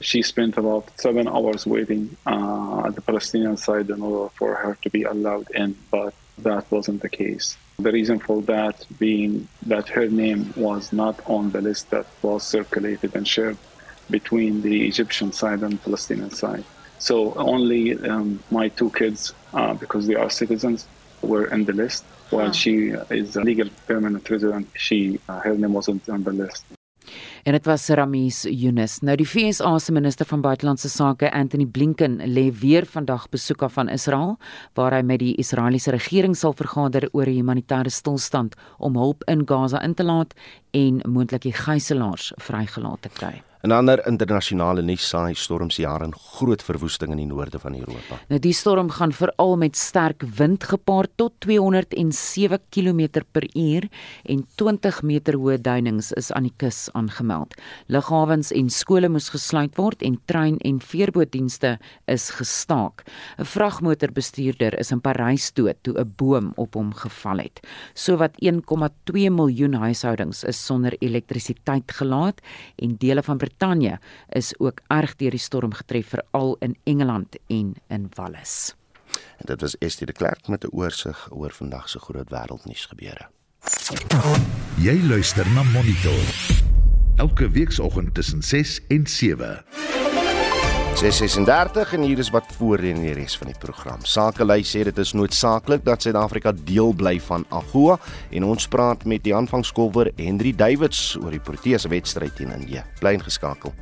[0.00, 4.76] She spent about seven hours waiting uh, at the Palestinian side in order for her
[4.82, 7.56] to be allowed in, but that wasn't the case.
[7.78, 12.42] The reason for that being that her name was not on the list that was
[12.44, 13.56] circulated and shared
[14.10, 16.64] between the Egyptian side and Palestinian side.
[16.98, 20.86] So only um, my two kids, uh, because they are citizens,
[21.22, 22.04] were in the list.
[22.30, 22.74] While she
[23.10, 26.64] is a legal permanent resident, she uh, her name wasn't on the list.
[27.44, 28.98] En dit was Ramis Yunus.
[29.04, 33.76] Nou die FSA se minister van buitelandse sake, Anthony Blinken, lê weer vandag besoek af
[33.76, 34.36] van Israel,
[34.74, 39.46] waar hy met die Israeliese regering sal vergader oor 'n humanitêre stilstand om hulp in
[39.46, 40.34] Gaza in te laat
[40.72, 43.53] en moontlik die gijslaers vrygelaat te kry.
[43.64, 48.18] In ander internasionale nuus saai storms jaar in groot verwoesting in die noorde van Europa.
[48.28, 53.86] Nou die storm gaan veral met sterk wind gepaard tot 207 km/h
[54.34, 57.56] en 20 meter hoë duinings is aan die kus aangemeld.
[57.88, 63.08] Lughawens en skole moes gesluit word en trein en veerbootdienste is gestaak.
[63.38, 67.64] 'n Vragmotorbestuurder is in Parys dood toe 'n boom op hom geval het.
[67.94, 72.44] Sowat 1,2 miljoen huishoudings is sonder elektrisiteit gelaat
[72.76, 77.74] en dele van Brittanje is ook erg deur die storm getref veral in Engeland en
[77.88, 78.74] in Wales.
[79.38, 83.28] En dit was Estie de Klerk met 'n oorsig oor vandag se groot wêreldnuus gebeure.
[84.76, 86.24] Jy luister na Monitor.
[87.16, 89.64] Elke weekoggend tussen 6 en 7.
[90.94, 94.04] 636 en hier is wat voorheen in die res van die program.
[94.06, 97.96] Sakelei sê dit is noodsaaklik dat Suid-Afrika deel bly van AGOA
[98.30, 102.84] en ons praat met die aanvangskolwer Henry Davids oor die Proteas wedstryd teen Indië.
[103.02, 103.74] Bly ingeskakel.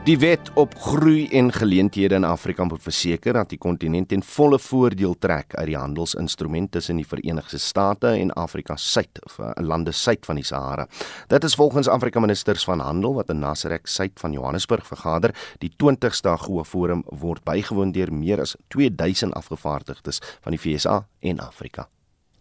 [0.05, 4.59] Die wet op groei en geleenthede in Afrika moet verseker dat die kontinent ten volle
[4.61, 9.93] voordeel trek uit die handelsinstrument tussen die Verenigde State en Afrika Suid of uh, lande
[9.97, 10.85] suid van die Sahara.
[11.33, 15.33] Dit is volgens Afrika ministers van handel wat in Nasrek suid van Johannesburg vergader.
[15.65, 21.41] Die 20ste AGOA forum word bygewoon deur meer as 2000 afgevaardigdes van die VSA en
[21.41, 21.89] Afrika.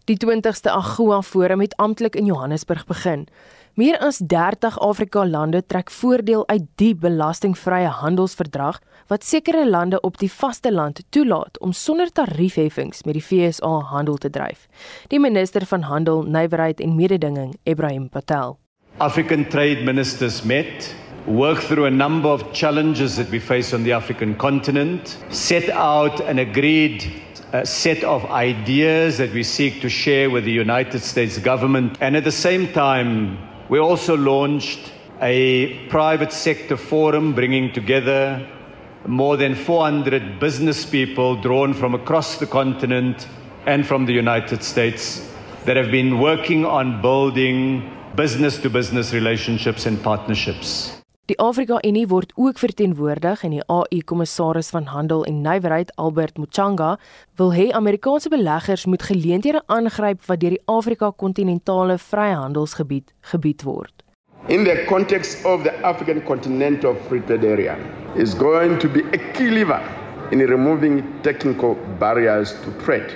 [0.04, 3.28] Die 20ste AGOA forum het amptelik in Johannesburg begin.
[3.76, 8.76] Meer as 30 Afrika lande trek voordeel uit die belastingvrye handelsverdrag
[9.10, 14.30] wat sekere lande op die vasteland toelaat om sonder tariefheffings met die FSA handel te
[14.30, 14.68] dryf.
[15.10, 18.60] Die minister van Handel, Nywerheid en Mededinging, Ibrahim Patel.
[18.98, 20.94] African trade ministers met
[21.26, 26.22] worked through a number of challenges that we face on the African continent, set out
[26.30, 27.10] an agreed
[27.54, 32.16] a set of ideas that we seek to share with the United States government and
[32.16, 33.38] at the same time
[33.70, 38.46] We also launched a private sector forum bringing together
[39.06, 43.28] more than 400 business people drawn from across the continent
[43.66, 45.30] and from the United States
[45.66, 51.03] that have been working on building business to business relationships and partnerships.
[51.32, 56.38] Die Afrika Unie word ook verteenwoordig en die AU kommissaris van handel en nywerheid Albert
[56.38, 56.98] Muchanga
[57.40, 64.04] wil hê Amerikaanse beleggers moet geleenthede aangryp wat deur die Afrika kontinentale vryhandelsgebied gebied word.
[64.50, 67.78] in the context of the African continental free trade area
[68.18, 69.80] is going to be a key lever
[70.32, 73.14] in removing technical barriers to trade.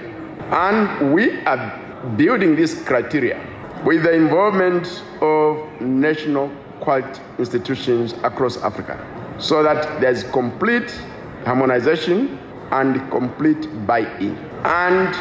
[0.52, 1.60] And we are
[2.16, 3.38] building this criteria
[3.84, 6.50] with the involvement of national
[6.82, 8.98] quality institutions across Africa
[9.40, 10.90] so that there's complete
[11.46, 12.40] harmonization
[12.72, 14.36] and complete buy-in.
[14.66, 15.16] And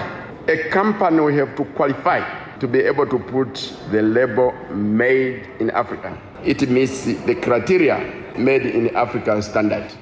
[0.49, 2.21] a company will have to qualify
[2.59, 3.55] to be able to put
[3.91, 6.19] the label made in Africa.
[6.45, 7.99] It meets the criteria
[8.39, 9.93] made in the African standard.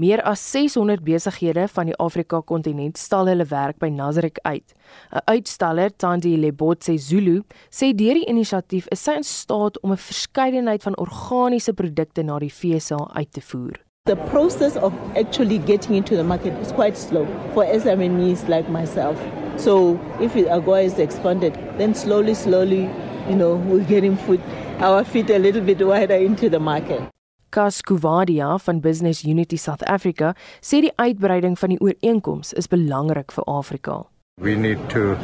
[0.00, 4.72] Meer as 600 besighede van die Afrika kontinent stal hulle werk by Nasrek uit.
[5.12, 10.00] 'n Uitstaller, Tandi Lebotse Zulu, sê deur die inisiatief is sy in staat om 'n
[10.00, 13.76] verskeidenheid van organiese produkte na die FSA uit te voer.
[14.06, 19.20] The process of actually getting into the market is quite slow for SMEs like myself.
[19.56, 22.88] So if AGOA is expanded, then slowly, slowly,
[23.28, 24.40] you know, we're getting foot,
[24.80, 27.19] our feet a little bit wider into the market.
[27.50, 33.34] Kas Kuvadia van Business Unity South Africa sê die uitbreiding van die ooreenkoms is belangrik
[33.34, 34.04] vir Afrika.
[34.40, 35.18] We need to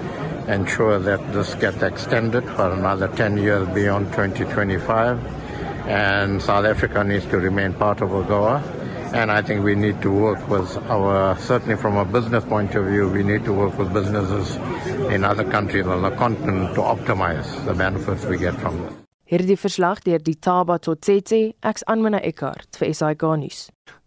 [0.48, 5.18] ensure that this gets extended for another 10 years beyond 2025
[5.86, 8.60] and South Africa needs to remain part of AGOA
[9.14, 12.86] and I think we need to work with our certainly from a business point of
[12.86, 14.56] view we need to work with businesses
[15.14, 19.05] in other countries on the continent to optimize the benefits we get from this.
[19.26, 23.64] Hierdie verslag deur die Taba Totsetse, ek's Anmina Eckart vir SAK nuus.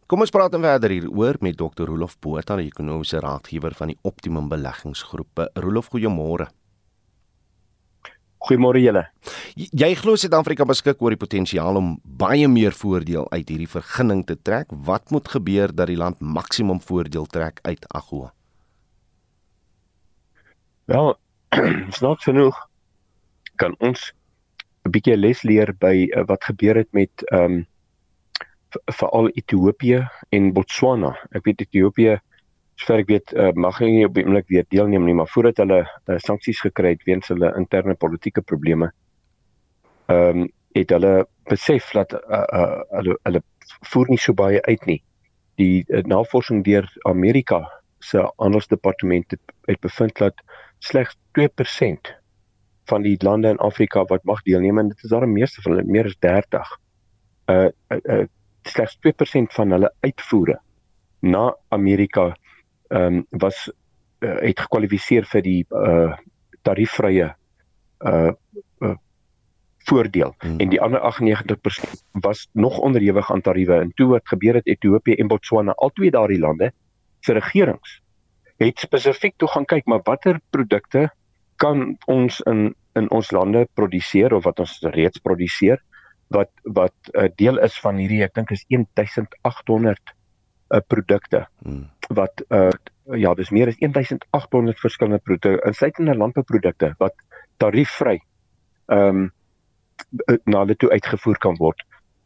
[0.08, 1.90] Kom ons praat dan verder hieroor met Dr.
[1.90, 5.42] Rolof Botha, die ekonomiese raadgewer van die Optimum Beleggingsgroep.
[5.60, 6.48] Rolof, goeiemôre.
[8.48, 9.02] Goeiemôre julle.
[9.60, 11.90] Jy glo Suid-Afrika beskik oor die potensiaal om
[12.24, 14.72] baie meer voordeel uit hierdie vergunning te trek.
[14.72, 18.32] Wat moet gebeur dat die land maksimum voordeel trek uit AGOA?
[20.88, 21.12] Wel,
[22.00, 22.64] snaaks genoeg
[23.60, 24.14] kan ons
[24.90, 27.68] 'n bietjie les leer by uh, wat gebeur het met ehm um,
[28.94, 30.00] veral Ethiopië
[30.30, 31.16] en Botswana.
[31.34, 32.20] Ek weet Ethiopië
[32.80, 35.80] sover ek weet uh, mag nie op die oomblik weer deelneem nie, maar voordat hulle
[35.84, 38.92] uh, sanksies gekry het weens hulle interne politieke probleme,
[40.10, 40.48] ehm um,
[40.78, 43.42] het hulle besef dat uh, uh, hulle hulle
[43.92, 45.00] voer nie so baie uit nie.
[45.62, 47.62] Die uh, navorsing deur Amerika
[48.06, 50.46] se handelsdepartement het, het bevind dat
[50.80, 52.19] slegs 2%
[52.90, 55.76] van die lande in Afrika wat mag deelneem en dit is daar die meeste van
[55.76, 56.76] hulle meer as 30
[57.50, 58.26] uh, uh, uh
[58.68, 60.60] slegs 2% van hulle uitvoere
[61.20, 62.34] na Amerika
[62.90, 63.70] ehm um, was
[64.20, 66.18] uh, het gekwalifiseer vir die uh
[66.68, 67.30] tariefvrye
[68.06, 68.32] uh,
[68.84, 68.96] uh
[69.90, 70.60] voordeel hmm.
[70.60, 75.16] en die ander 98% was nog onderhewig aan tariewe en toe wat gebeur het Ethiopië
[75.16, 76.72] en Botswana albei daardie lande
[77.20, 78.02] se regerings
[78.60, 81.10] het spesifiek toe gaan kyk maar watter produkte
[81.56, 85.82] kan ons in in ons lande produseer of wat ons reeds produseer
[86.30, 90.00] wat wat 'n uh, deel is van hierdie ek dink is 1800
[90.70, 91.90] uh, produkte hmm.
[92.10, 92.70] wat uh,
[93.18, 97.16] ja dis meer as 1800 verskillende produkte insluitende landbouprodukte wat
[97.58, 98.20] tariefvry
[98.88, 99.32] ehm um,
[100.46, 101.82] na hulle toe uitgevoer kan word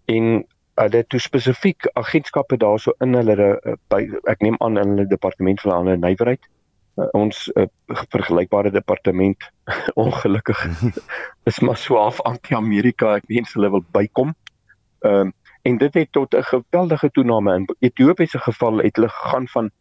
[0.06, 0.44] en
[0.82, 5.74] hulle toe spesifiek agentskappe daarso in hulle by ek neem aan in hulle departement van
[5.74, 6.46] ander nywerheid
[6.96, 7.66] ons uh,
[8.14, 9.52] vergelykbare departement
[10.06, 10.60] ongelukkig
[11.50, 14.36] is maar so af anti-Amerika ek wens hulle wil bykom.
[15.06, 19.10] Ehm uh, en dit het tot 'n geweldige toename in Ethiopië se geval het hulle
[19.10, 19.72] gegaan van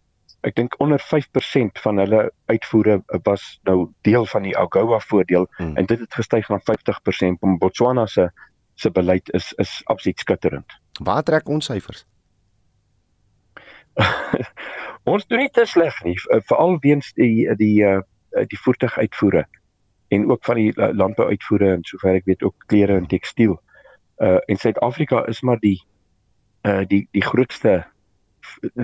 [0.40, 5.76] ek dink onder 5% van hulle uitvoere was nou deel van die AGOA voordeel hmm.
[5.76, 8.30] en dit het gestyg na 50% om Botswana se
[8.74, 10.78] se beleid is is absoluut skitterend.
[11.02, 12.06] Waar trek ons syfers?
[15.04, 16.16] ons doen nie te sleg nie
[16.48, 18.00] veral weens die die uh,
[18.48, 19.44] die voertuiguitvoere
[20.12, 23.56] en ook van die landbouuitvoere en sover ek weet ook klere en tekstiel.
[24.20, 25.78] Uh en Suid-Afrika is maar die
[26.68, 27.84] uh die die grootste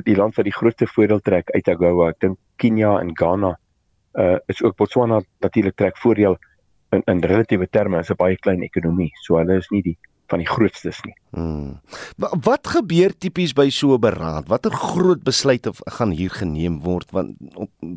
[0.08, 2.08] die land wat die grootste voordeel trek uit AGOA.
[2.14, 3.52] Ek dink Kenia en Ghana
[4.18, 6.38] uh is ook Botswana natuurlik trek voordeel
[6.96, 9.12] in in relatiewe terme is 'n baie klein ekonomie.
[9.22, 11.14] So hulle is nie die van die grootstes nie.
[11.32, 11.78] Hmm.
[12.44, 14.48] Wat gebeur tipies by so 'n beraad?
[14.48, 17.36] Watter groot besluite gaan hier geneem word want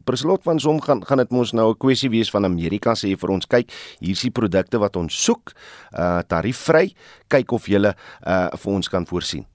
[0.05, 3.29] preslot van som gaan gaan dit mos nou 'n kwessie wees van Amerika sê vir
[3.29, 5.53] ons kyk, hier is die produkte wat ons soek,
[5.93, 6.93] uh tariefvry,
[7.27, 9.45] kyk of julle uh vir ons kan voorsien.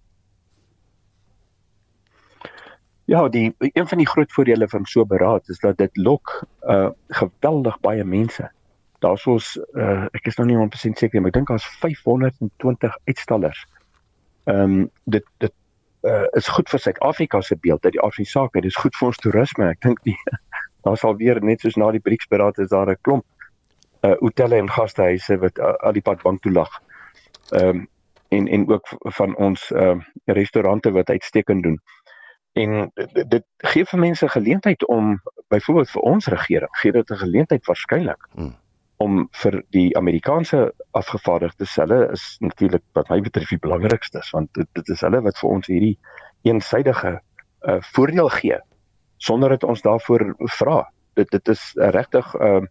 [3.06, 6.44] Ja, die een van die groot voordele van so 'n beraad is dat dit lok
[6.62, 8.50] uh geweldig baie mense
[8.98, 13.64] daar's ons uh, ek is nou nie 100% seker maar ek dink daar's 520 uitstallers.
[14.44, 15.54] Ehm um, dit dit
[16.06, 18.60] uh, is goed vir Suid-Afrika se beeld uit die Afrika sake.
[18.60, 19.70] Dit is goed vir ons toerisme.
[19.70, 20.16] Ek dink nie
[20.86, 23.24] daar sal weer net soos na die BRICS beraad is daar 'n klomp
[24.06, 26.70] uh hotelle en gastehuise wat uh, al die pad bank toe lag.
[27.50, 27.86] Ehm um,
[28.28, 28.88] en en ook
[29.18, 31.80] van ons ehm uh, restaurante wat uitstekend doen.
[32.52, 37.24] En dit, dit gee vir mense geleentheid om byvoorbeeld vir ons regering gee dit 'n
[37.24, 38.54] geleentheid waarskynlik hmm.
[39.02, 44.68] Om vir die Amerikaanse afgevaardigdes hulle is natuurlik wat my betref die belangrikste want dit,
[44.72, 45.96] dit is hulle wat vir ons hierdie
[46.48, 48.58] eensydige uh, voordeel gee
[49.16, 50.80] sonder dat ons daarvoor vra.
[51.16, 52.64] Dit dit is regtig 'n uh,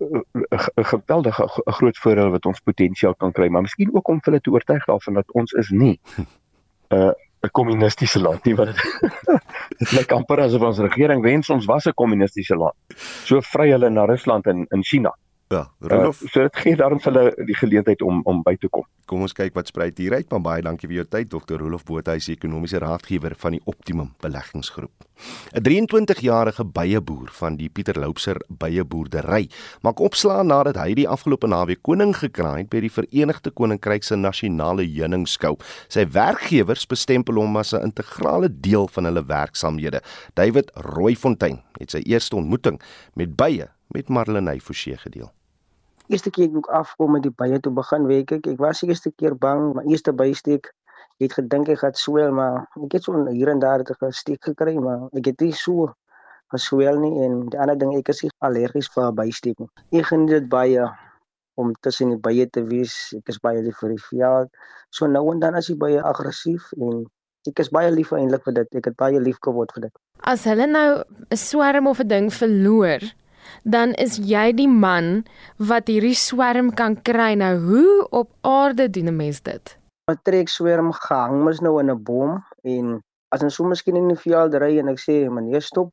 [0.00, 4.50] 'n geweldige groot voordeel wat ons potensiaal kan kry, maar miskien ook om hulle te
[4.50, 7.12] oortuig daarvan dat ons is nie 'n uh,
[7.44, 8.72] 'n kommunistiese land nie wat
[9.78, 12.76] dit lyk amper asof ons regering wens ons was 'n kommunistiese land.
[13.24, 15.12] So vry hulle na Rusland en in China.
[15.48, 16.22] Ja, Rolof.
[16.22, 18.86] Uh, so dit gee daarom vir hulle die geleentheid om om by te kom.
[19.04, 21.58] Kom ons kyk wat spruit hier uit, maar baie dankie vir jou tyd Dr.
[21.60, 25.04] Rolof Bothuis, ekonomiese raadgewer van die Optimum Beleggingsgroep.
[25.54, 29.48] 'n 23-jarige beieboer van die Pieter Loupser beieboerdery
[29.82, 34.16] maak opslaan nadat hy die afgelope naweek koning gekraai het by die Verenigde Koninkryk se
[34.16, 35.54] nasionale heuningskou.
[35.88, 40.00] Sy werkgewers bestempel hom as 'n integrale deel van hulle werksamehede.
[40.34, 42.80] David Rooifontein het sy eerste ontmoeting
[43.14, 45.30] met beie met Marlenae Forsie gedeel.
[46.12, 49.34] Eerste keer ek afkom met die baie toe begin week ek ek was eerste keer
[49.46, 53.50] bang my eerste bysteek ek het gedink ek gaan swel maar ek het so hier
[53.54, 55.94] en daar 'n steek gekry maar ek het nie so
[56.54, 59.58] geswel nie en die ander ding ek is allergies vir bysteek.
[59.92, 60.86] Ek geniet dit baie
[61.60, 62.94] om tussen die baie te wees.
[63.16, 64.50] Ek is baie lief vir die veld.
[64.94, 67.04] So nou en dan as jy baie aggressief en
[67.48, 68.80] ek is baie lief eintlik vir dit.
[68.80, 69.94] Ek het baie lief geword vir dit.
[70.22, 73.00] As hulle nou 'n swerm of 'n ding verloor,
[73.62, 75.24] dan is jy die man
[75.58, 77.34] wat hierdie swerm kan kry.
[77.34, 79.76] Nou hoe op aarde doen 'n mens dit?
[80.10, 82.32] 'n Trek swerm gehang mos nou in 'n boom
[82.62, 83.00] en
[83.34, 85.88] as ons so miskien in die veld ry en ek sê meneer stop,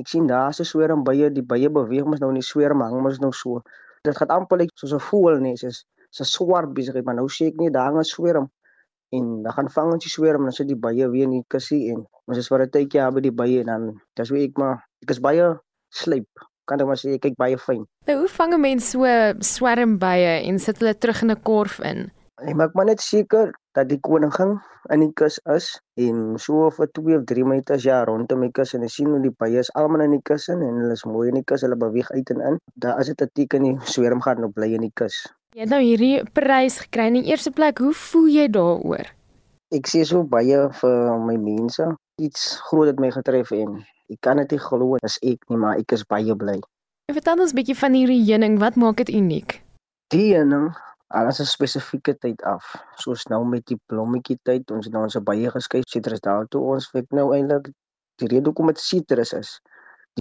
[0.00, 3.02] ek sien daar's 'n swerm bye, die bye beweeg mos nou in die swerm hang
[3.02, 3.62] mos nou so.
[4.04, 5.84] Dit gaan amper lyk soos 'n voelnes is.
[6.10, 8.46] Dis 'n swart besigheid, maar nou sê ek nie daar 'n swerm
[9.10, 11.44] en dan gaan vang ons die swerm en dan sit die bye weer in die
[11.54, 13.82] kussie en ons is vir 'n tydjie aan by die bye en dan
[14.18, 15.46] dis hoe ek maar ek is baie
[16.02, 17.86] slyp kan ek maar sê kyk baie fyn.
[18.06, 19.06] Nou hoe vang 'n mens so
[19.40, 22.10] swerm bye en sit hulle terug in 'n korf in?
[22.36, 24.58] Ek maak maar net seker dat die koningin
[24.92, 28.52] in die kus is en so vir 2 of 3 minute as jy rondom die
[28.58, 30.92] kus en jy sien hoe die bye is almal in die kus in en hulle
[30.92, 32.58] is mooi in die kus, hulle beweeg uit en in.
[32.74, 35.16] Daar is dit 'n teken die swerm gaan nou bly in die kus.
[35.56, 37.78] Jy het nou hierdie prys gekry in die eerste plek.
[37.78, 39.06] Hoe voel jy daaroor?
[39.72, 41.86] Ek sê so baie vir my mense.
[42.20, 43.80] Iets groot het my getref en
[44.12, 46.60] Ek kan dit nie glo as ek nie, maar ek is baie bly.
[47.14, 48.58] Vertel ons 'n bietjie van hierdie heuning.
[48.62, 49.62] Wat maak dit uniek?
[50.14, 50.68] Die heuning,
[51.20, 52.64] alles is spesifieke tyd af.
[53.02, 56.62] Soos nou met die blommetjie tyd, ons het nou ons baie geskei sitrus daartoe.
[56.74, 57.72] Ons weet nou eintlik
[58.22, 59.50] die rede hoekom dit sitrus is.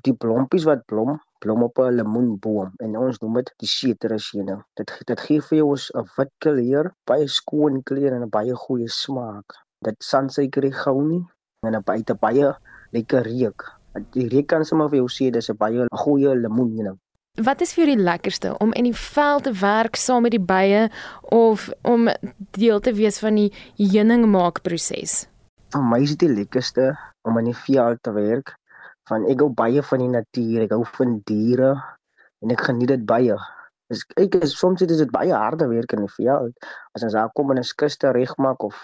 [0.03, 4.61] Die blompies wat blom, blom op 'n lemoenboom en ons noem dit die sitrus heuning.
[4.75, 8.89] Dit dit gee vir jou 'n wit kleur, baie skoon kleur en 'n baie goeie
[8.89, 9.53] smaak.
[9.81, 11.23] Dit sansuiker gou nie
[11.61, 12.55] en 'n baie baie
[12.91, 13.71] lekker reuk.
[14.13, 16.99] Die reuk kan sommer vir jou sê dis 'n baie goeie lemoenheuning.
[17.36, 20.39] Wat is vir jou die lekkerste om in die veld te werk saam met die
[20.39, 20.89] bye
[21.36, 22.07] of om
[22.55, 25.27] deel te wees van die heuningmaakproses?
[25.73, 26.93] Vir my is dit die lekkerste
[27.27, 28.55] om in die veld te werk.
[29.09, 31.73] Van ek hou baie van die natuur, ek hou van diere
[32.39, 33.36] en ek geniet dit baie.
[33.91, 36.55] Dis ek is soms is dit baie harde werk in die veld.
[36.95, 38.79] As ons daar kom en ons kuste regmaak of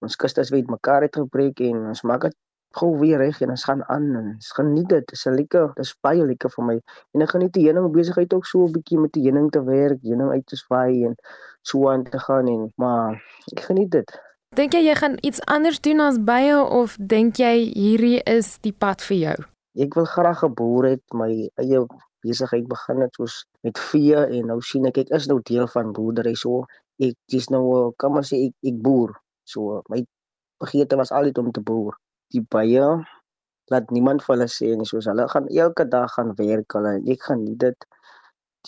[0.00, 2.38] ons kuste is weet mekaar het gebreek en ons maak dit
[2.78, 5.06] gou weer reg en ons gaan aan en ons geniet dit.
[5.06, 6.76] Dit is lekker, dit is baie lekker vir my.
[7.16, 10.02] En ek geniet die heuning besigheid ook so 'n bietjie met die heuning te werk,
[10.02, 11.16] heuning uit te swaai en
[11.62, 14.18] so aan te gaan en maar ek geniet dit.
[14.56, 18.72] Dink jy jy gaan iets anders doen as bye of dink jy hierdie is die
[18.72, 19.38] pad vir jou?
[19.74, 21.86] Ek wil graag 'n boer hê, my eie
[22.22, 25.92] besigheid begin het soos met vee en nou sien ek ek is nou deel van
[25.92, 26.66] boerdery so.
[26.98, 29.10] Ek dis nou kom ons sê ek, ek boer.
[29.44, 30.04] So my
[30.60, 31.96] begeerte was altyd om te boer
[32.32, 32.90] die bye
[33.70, 37.22] laat niemand vir hulle sê nie soos hulle gaan elke dag gaan werk hulle ek
[37.28, 37.88] gaan dit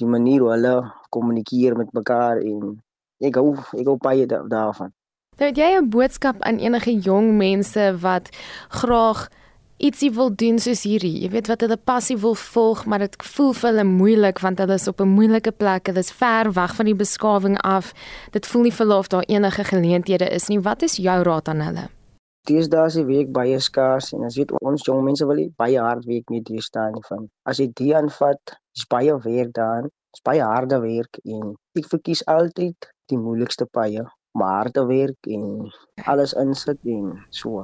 [0.01, 0.75] die manier hoe hulle
[1.11, 2.81] kommunikeer met mekaar en
[3.23, 4.93] ek hou ek hou baie daarvan.
[5.39, 8.29] Nou het jy 'n boodskap aan enige jong mense wat
[8.69, 9.29] graag
[9.77, 11.23] ietsie wil doen soos hierdie.
[11.23, 14.75] Jy weet wat hulle passie wil volg, maar dit voel vir hulle moeilik want hulle
[14.75, 15.87] is op 'n moeilike plek.
[15.87, 17.93] Hulle is ver weg van die beskawing af.
[18.31, 20.61] Dit voel nie verlof daar enige geleenthede is nie.
[20.61, 22.02] Wat is jou raad aan hulle?
[22.51, 26.09] Deesdae is die week baie skaars en as jy ons jong mense wil baie hard
[26.11, 27.29] werk met hier staan van.
[27.47, 29.87] As jy die aanvat, is baie werk daar.
[30.11, 34.03] Is baie harde werk en ek verkies altyd die moeilikste paie,
[34.35, 35.71] maar harde werk en
[36.11, 37.63] alles insit en so.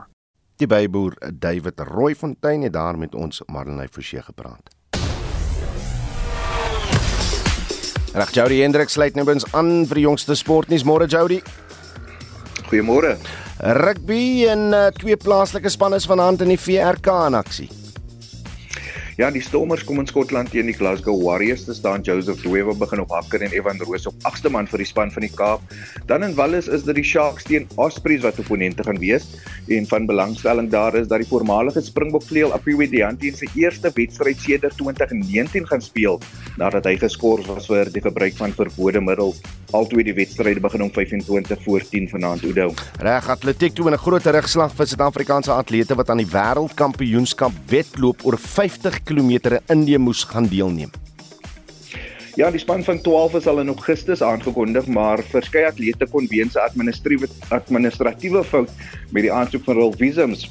[0.63, 4.71] Die byboer David Rooifontein het daar met ons Marlenae Forsie gepraat.
[8.15, 11.43] Reg Jody Hendrik sluit nou bins aan vir die jongste sportnuus môre Jody.
[12.69, 13.17] Goeiemôre.
[13.59, 17.69] Rugby en uh, twee plaaslike spanne is vanaand in die VRK in aksie.
[19.19, 22.05] Ja, die Stormers kom in Skotland teen die Glasgow Warriors te staan.
[22.07, 25.25] Joseph Dwewe begin op hakker en Evan Roos op agste man vir die span van
[25.27, 25.75] die Kaap.
[26.07, 29.27] Dan in Wallis is dit die Sharks teen Ospreys wat opponente gaan wees.
[29.75, 34.39] En van belangstelling daar is dat die voormalige Springbok vleuel Apiwe Dianti se eerste wedstryd
[34.39, 36.23] sedert 2019 gaan speel
[36.59, 39.43] nadat hy geskort was vir die gebruik van verbode middels.
[39.75, 42.71] Altwee die wedstryde begin om 25 voor 10 vanaand Oudo.
[43.03, 48.39] Reg, atletiek toe 'n groot terugslag vir Suid-Afrikaanse atlete wat aan die wêreldkampioenskap wedloop oor
[48.39, 50.91] 50 km in Indië moes gaan deelneem.
[52.39, 56.55] Ja, die span van 12 is al in Augustus aangekondig, maar verskeie atlete kon weens
[56.55, 58.71] 'n administratiewe administratiewe fout
[59.11, 60.47] met die aansoek van hul visums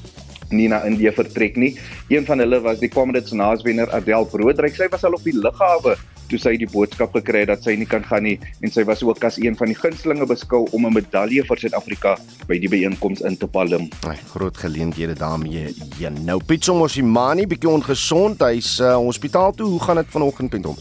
[0.52, 1.74] nie na Indië vertrek nie.
[2.10, 4.76] Een van hulle was die Comrades naaswenner Adel Broodryk.
[4.76, 7.88] Sy was al op die lughawe toe sy die boodskap gekry het dat sy nie
[7.90, 8.36] kan gaan nie
[8.66, 12.18] en sy was ook as een van die gunstelinge beskou om 'n medalje vir Suid-Afrika
[12.48, 13.90] by die byeenkoms in te palm.
[14.04, 15.74] Ai, groot geleenthede daarmee.
[16.00, 18.42] Ja, nou Pitso Mosimani bietjie ongesond.
[18.42, 19.68] Hy's uh, hospitaal toe.
[19.68, 20.78] Hoe gaan dit vanoggend met hom?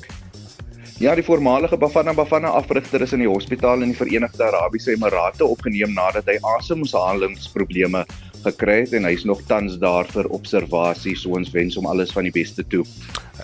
[0.99, 5.45] Ja, die voormalige Bafana Bafana afrigter is in die hospitaal in die Verenigde Arabiese Emirate
[5.45, 8.07] opgeneem nadat hy asemhalingsprobleme
[8.47, 11.17] gekry het en hy's nog tans daar vir observasie.
[11.19, 12.85] So ons wens hom alles van die beste toe.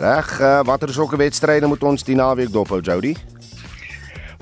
[0.00, 3.16] Reg, uh, watter sokke wedstryde moet ons die naweek dophou, Jody?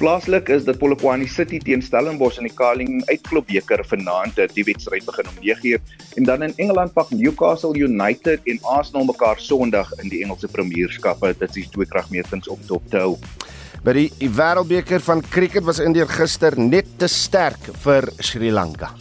[0.01, 4.39] Plaaslik is dit Polokwane City teen Stellenbosch in die Carling Uitklopbeker vanaand.
[4.55, 5.83] Die wedstryd begin om 9uur
[6.17, 11.35] en dan in Engeland pak Newcastle United en Arsenal mekaar Sondag in die Engelse Premierskappe.
[11.43, 13.19] Dit is twee kragmetings om dop te hou.
[13.85, 18.95] By die Wêreldbeker van cricket was India gister net te sterk vir Sri Lanka.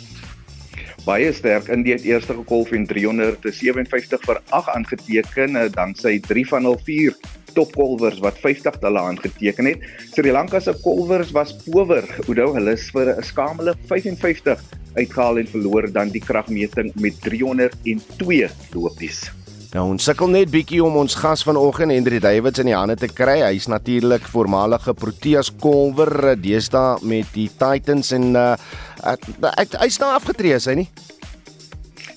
[1.09, 6.67] Baie sterk India het eerste gekolf en 357 vir 8 aangeteken, dan sy 3 van
[6.69, 7.15] hul 4
[7.55, 9.87] topkolwers wat 50 talle aangeteken het.
[10.11, 12.05] Sri Lanka se kolwers was power.
[12.27, 14.61] Onthou hulle is vir 'n skamele 55
[14.93, 19.31] uitgehaal en verloor dan die kragmeting met 302 lopies.
[19.69, 23.05] Nou ons sukkel net bietjie om ons gas vanoggend Hendrik Davids in die hande te
[23.05, 23.35] kry.
[23.43, 28.55] Hy's natuurlik voormalige Proteas kolwer deesdae met die Titans en uh
[29.05, 30.87] hy's nou afgetree, is hy nie?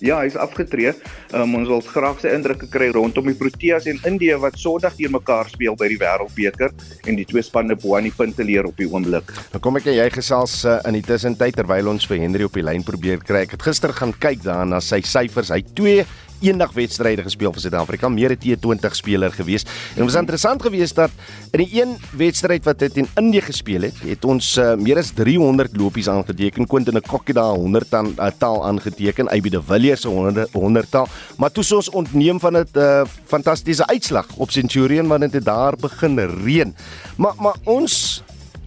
[0.03, 0.95] Ja, hy's afgetree.
[1.37, 5.13] Um, ons wil graag sy indrukke kry rondom die Proteas en Indië wat Sondag teen
[5.13, 6.73] mekaar speel by die Wêreldbeker
[7.05, 9.31] en die twee spanne bo aan die punte leer op die oomblik.
[9.53, 12.57] Nou kom ek en jy gesels uh, in die tussentyd terwyl ons vir Henry op
[12.57, 13.45] die lyn probeer kry.
[13.45, 15.53] Ek het gister gaan kyk daarna sy syfers.
[15.53, 16.03] Hy 2
[16.43, 19.65] eendag wedstryde gespeel vir Suid-Afrika, meer as 20 speler gewees.
[19.95, 21.11] En dit was interessant geweest dat
[21.53, 25.13] in die een wedstryd wat hy teen Indië gespeel het, het ons uh, meer as
[25.17, 30.09] 300 lopies aangeteken, Quentin Kokkie daar 100 aan uh, taal aangeteken, AB de Villiers se
[30.09, 35.33] 100 100 taal, maar toe ons ontneem van 'n uh, fantastiese uitslag op Centurion want
[35.33, 36.75] dit daar begin reën.
[37.17, 38.23] Maar maar ons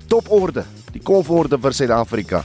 [0.08, 2.44] toporde, die komforde vir Suid-Afrika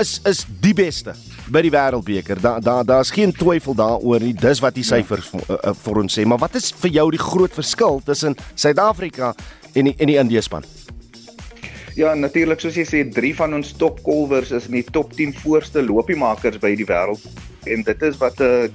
[0.00, 1.14] is is die beste
[1.52, 2.40] by die wêreldbeker.
[2.40, 4.34] Daar daar daar's geen twyfel daaroor nie.
[4.34, 5.38] Dis wat die syfers ja.
[5.38, 6.26] vir, uh, vir ons sê.
[6.26, 9.34] Maar wat is vir jou die groot verskil tussen Suid-Afrika
[9.74, 10.66] en die en die Indië span?
[11.96, 15.30] Ja, natuurlik soos jy sê, drie van ons top kolwers is in die top 10
[15.40, 17.22] voorste lopiemakers by die wêreld.
[17.72, 18.66] En dit is wat uh,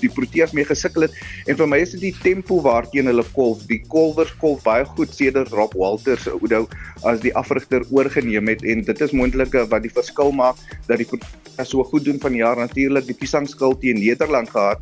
[0.00, 1.18] die, Proteas mee gesukkel het.
[1.44, 3.66] En vir my is dit die tempo waarteen hulle kolf.
[3.68, 6.64] Die kolwers kolf baie goed sedert Rob Walters Oudo
[7.04, 8.64] as die afrigter oorgeneem het.
[8.64, 10.56] En dit is moontlik wat die verskil maak
[10.88, 14.80] dat die Proteas so goed doen van jaar natuurlik die piesangskil teen Nederland gehad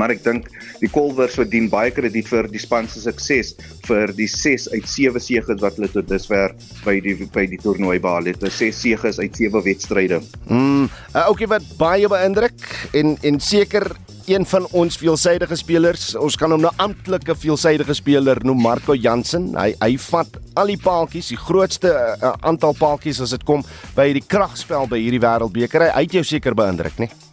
[0.00, 0.48] maar ek dink
[0.80, 3.54] die Kolwers verdien baie krediet vir die span se sukses
[3.88, 7.98] vir die 6 uit 7 seëges wat hulle tot dusver by die by die toernooi
[8.02, 8.42] behaal het.
[8.44, 10.20] 6 seëges uit 7 wedstryde.
[10.48, 12.66] Mm, uh, okay wat baie beïndruk
[12.96, 13.92] en en seker
[14.26, 16.14] een van ons veelsidige spelers.
[16.16, 19.50] Ons kan hom nou amptelike veelsidige speler noem Marco Jansen.
[19.58, 23.64] Hy hy vat al die paaltjies, die grootste uh, aantal paaltjies as dit kom
[23.96, 25.90] by die kragspel by hierdie wêreldbeker.
[25.92, 27.10] Hy het jou seker beïndruk, né?
[27.10, 27.23] Nee?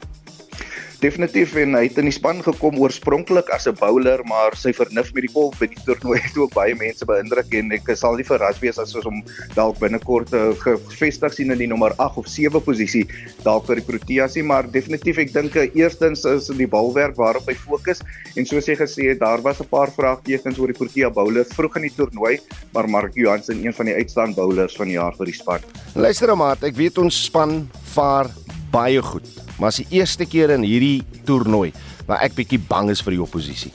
[1.01, 5.13] Definitief en hy het in die span gekom oorspronklik as 'n bowler, maar sy vernuf
[5.13, 8.23] met die golf by die toernooi het ook baie mense beïndruk en ek sal nie
[8.23, 9.23] verras wees as ons hom
[9.55, 13.07] dalk binnekort uh, gevestig sien in die nommer 8 of 7 posisie
[13.43, 17.49] dalk vir die Proteas nie, maar definitief ek dink uh, eerstens is die balwerk waarop
[17.49, 18.01] hy fokus
[18.37, 21.77] en soos jy gesê het, daar was 'n paar vraagtekens oor die Protea bowler vroeg
[21.77, 22.39] in die toernooi,
[22.73, 25.59] maar Mark Johansen een van die uitstaande bowlers van die jaar vir die span.
[25.95, 28.29] Luister nou maar, ek weet ons span vaar
[28.71, 31.69] baie goed maar as die eerste keer in hierdie toernooi
[32.07, 33.69] waar ek bietjie bang is vir die oppositie.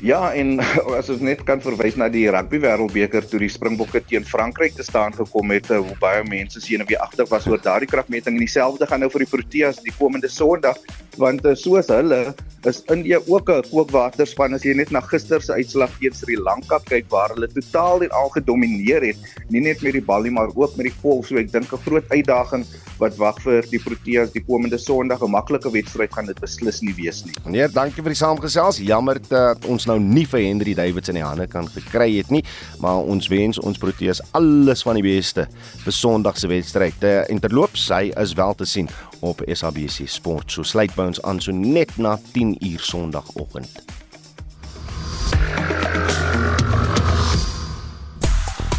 [0.00, 0.60] Ja, en
[0.98, 4.86] as ons net kan verwys na die rugby wêreldbeker toe die Springbokke teen Frankryk te
[4.86, 8.38] staan gekom het, eh, hoe baie mense sien en wie agter was oor daardie kragmeting
[8.38, 10.80] en dieselfde gaan nou vir die Proteas die komende Sondag
[11.20, 12.20] want uh, soos hulle
[12.68, 16.78] is Indië ook 'n kookwaterspan as jy net na gister se uitslag teen Sri Lanka
[16.78, 19.16] kyk waar hulle totaal en al gedomeineer het
[19.48, 21.84] nie net met die bal nie maar ook met die golf so ek dink 'n
[21.84, 22.64] groot uitdaging
[22.98, 26.94] wat wag vir die Proteas die komende Sondag 'n maklike wedstryd gaan dit beslis nie
[26.94, 27.34] wees nie.
[27.44, 28.78] Meneer, dankie vir die saamgesels.
[28.78, 32.42] Jammer dat ons nou nie vir Henry Davids in die hande kan gekry het nie,
[32.82, 35.46] maar ons wens ons Proteas alles van die beste
[35.84, 37.02] vir Sondag se wedstryd.
[37.02, 38.90] En terloops, hy is wel te sien
[39.26, 40.52] op SABC Sport.
[40.52, 43.82] So sluit by ons aan so net na 10 uur Sondagoggend.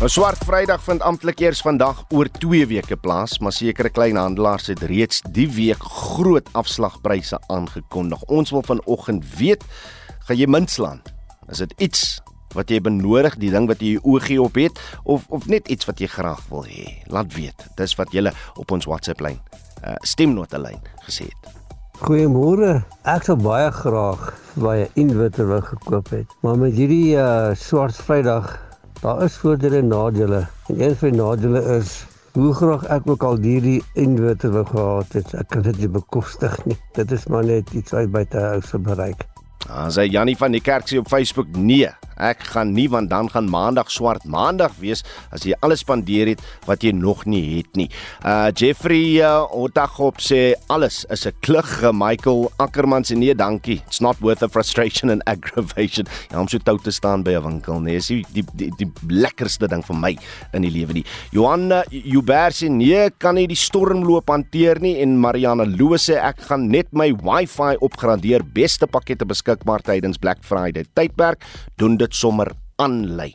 [0.01, 4.82] Nou swart Vrydag vind amptelik eers vandag oor 2 weke plaas, maar sekere kleinhandelaars het
[4.89, 8.24] reeds die week groot afslagpryse aangekondig.
[8.26, 9.62] Ons wil vanoggend weet,
[10.32, 10.99] gaan jy mintslaan?
[11.51, 12.21] Is dit iets
[12.55, 15.99] wat jy benodig, die ding wat jy oogie op het of of net iets wat
[15.99, 16.86] jy graag wil hê?
[17.11, 17.65] Laat weet.
[17.75, 18.23] Dis wat jy
[18.55, 19.39] op ons WhatsApp lyn,
[19.84, 21.49] uh, stemnota lyn gesê het.
[21.99, 22.79] Goeiemôre.
[23.03, 28.55] Ek sou baie graag baie inverter wil gekoop het, maar met hierdie uh, swart Vrydag
[29.01, 30.43] Daar is voordele en nadele.
[30.69, 31.95] En een van die nadele is
[32.38, 36.55] hoe graag ek ook al hierdie inverter wou gehad het, ek kan dit nie bekostig
[36.69, 36.77] nie.
[36.93, 39.30] Dit is maar net iets uit buite huis se bereik.
[39.70, 41.91] Ah, sê Jannie van die kerk sê op Facebook nee.
[42.22, 45.01] Ek gaan nie want dan gaan Maandag swart Maandag wees
[45.34, 47.88] as jy alles spandeer het wat jy nog nie het nie.
[48.22, 51.82] Uh Jeffrey uh, Otagop sê alles is 'n klug.
[51.93, 53.82] Michael Ackerman sê nee, dankie.
[53.88, 56.05] It's not worth the frustration and aggravation.
[56.30, 58.91] Ja, om so tou te staan by 'n winkel, nee, is die die die, die
[59.09, 60.18] lekkerste ding vir my
[60.53, 61.05] in die lewe nie.
[61.32, 66.41] Johanna Hubert sê nee, kan nie die stormloop hanteer nie en Mariana Loo sê ek
[66.41, 68.43] gaan net my Wi-Fi opgradeer.
[68.43, 71.43] Beste pakkette beskikbaar tydens Black Friday tydperk.
[71.77, 73.33] Doen dit sommer aanlyn.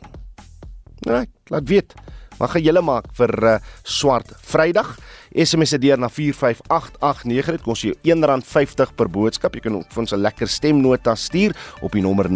[1.05, 1.93] Nee, laat weet.
[2.37, 4.97] Wat gaan julle maak vir uh, swart Vrydag?
[5.33, 7.51] SMS dit deur na 45889.
[7.57, 9.55] Dit kos jou R1.50 per boodskap.
[9.57, 12.33] Jy kan vir ons 'n lekker stemnota stuur op die nommer 0765366961.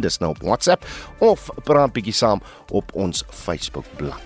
[0.00, 0.84] Dis nou op WhatsApp
[1.20, 2.40] of praat bietjie saam
[2.70, 4.22] op ons Facebookblad.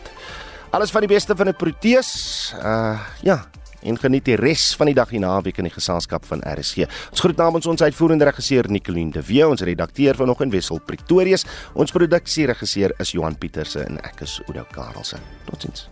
[0.70, 2.52] Alles van die beste van 'n Proteas.
[2.58, 3.44] Uh ja,
[3.82, 6.88] en geniet die res van die dag hier naweek in die geselskap van RSG.
[7.12, 11.94] Ons groet namens ons uitvoerende regisseur Nicoline de Wee, ons redakteur vanoggend Wessel Pretorius, ons
[11.94, 15.20] produksieregisseur is Johan Pieterse en ek is Oudo Karelse.
[15.50, 15.88] Totsiens.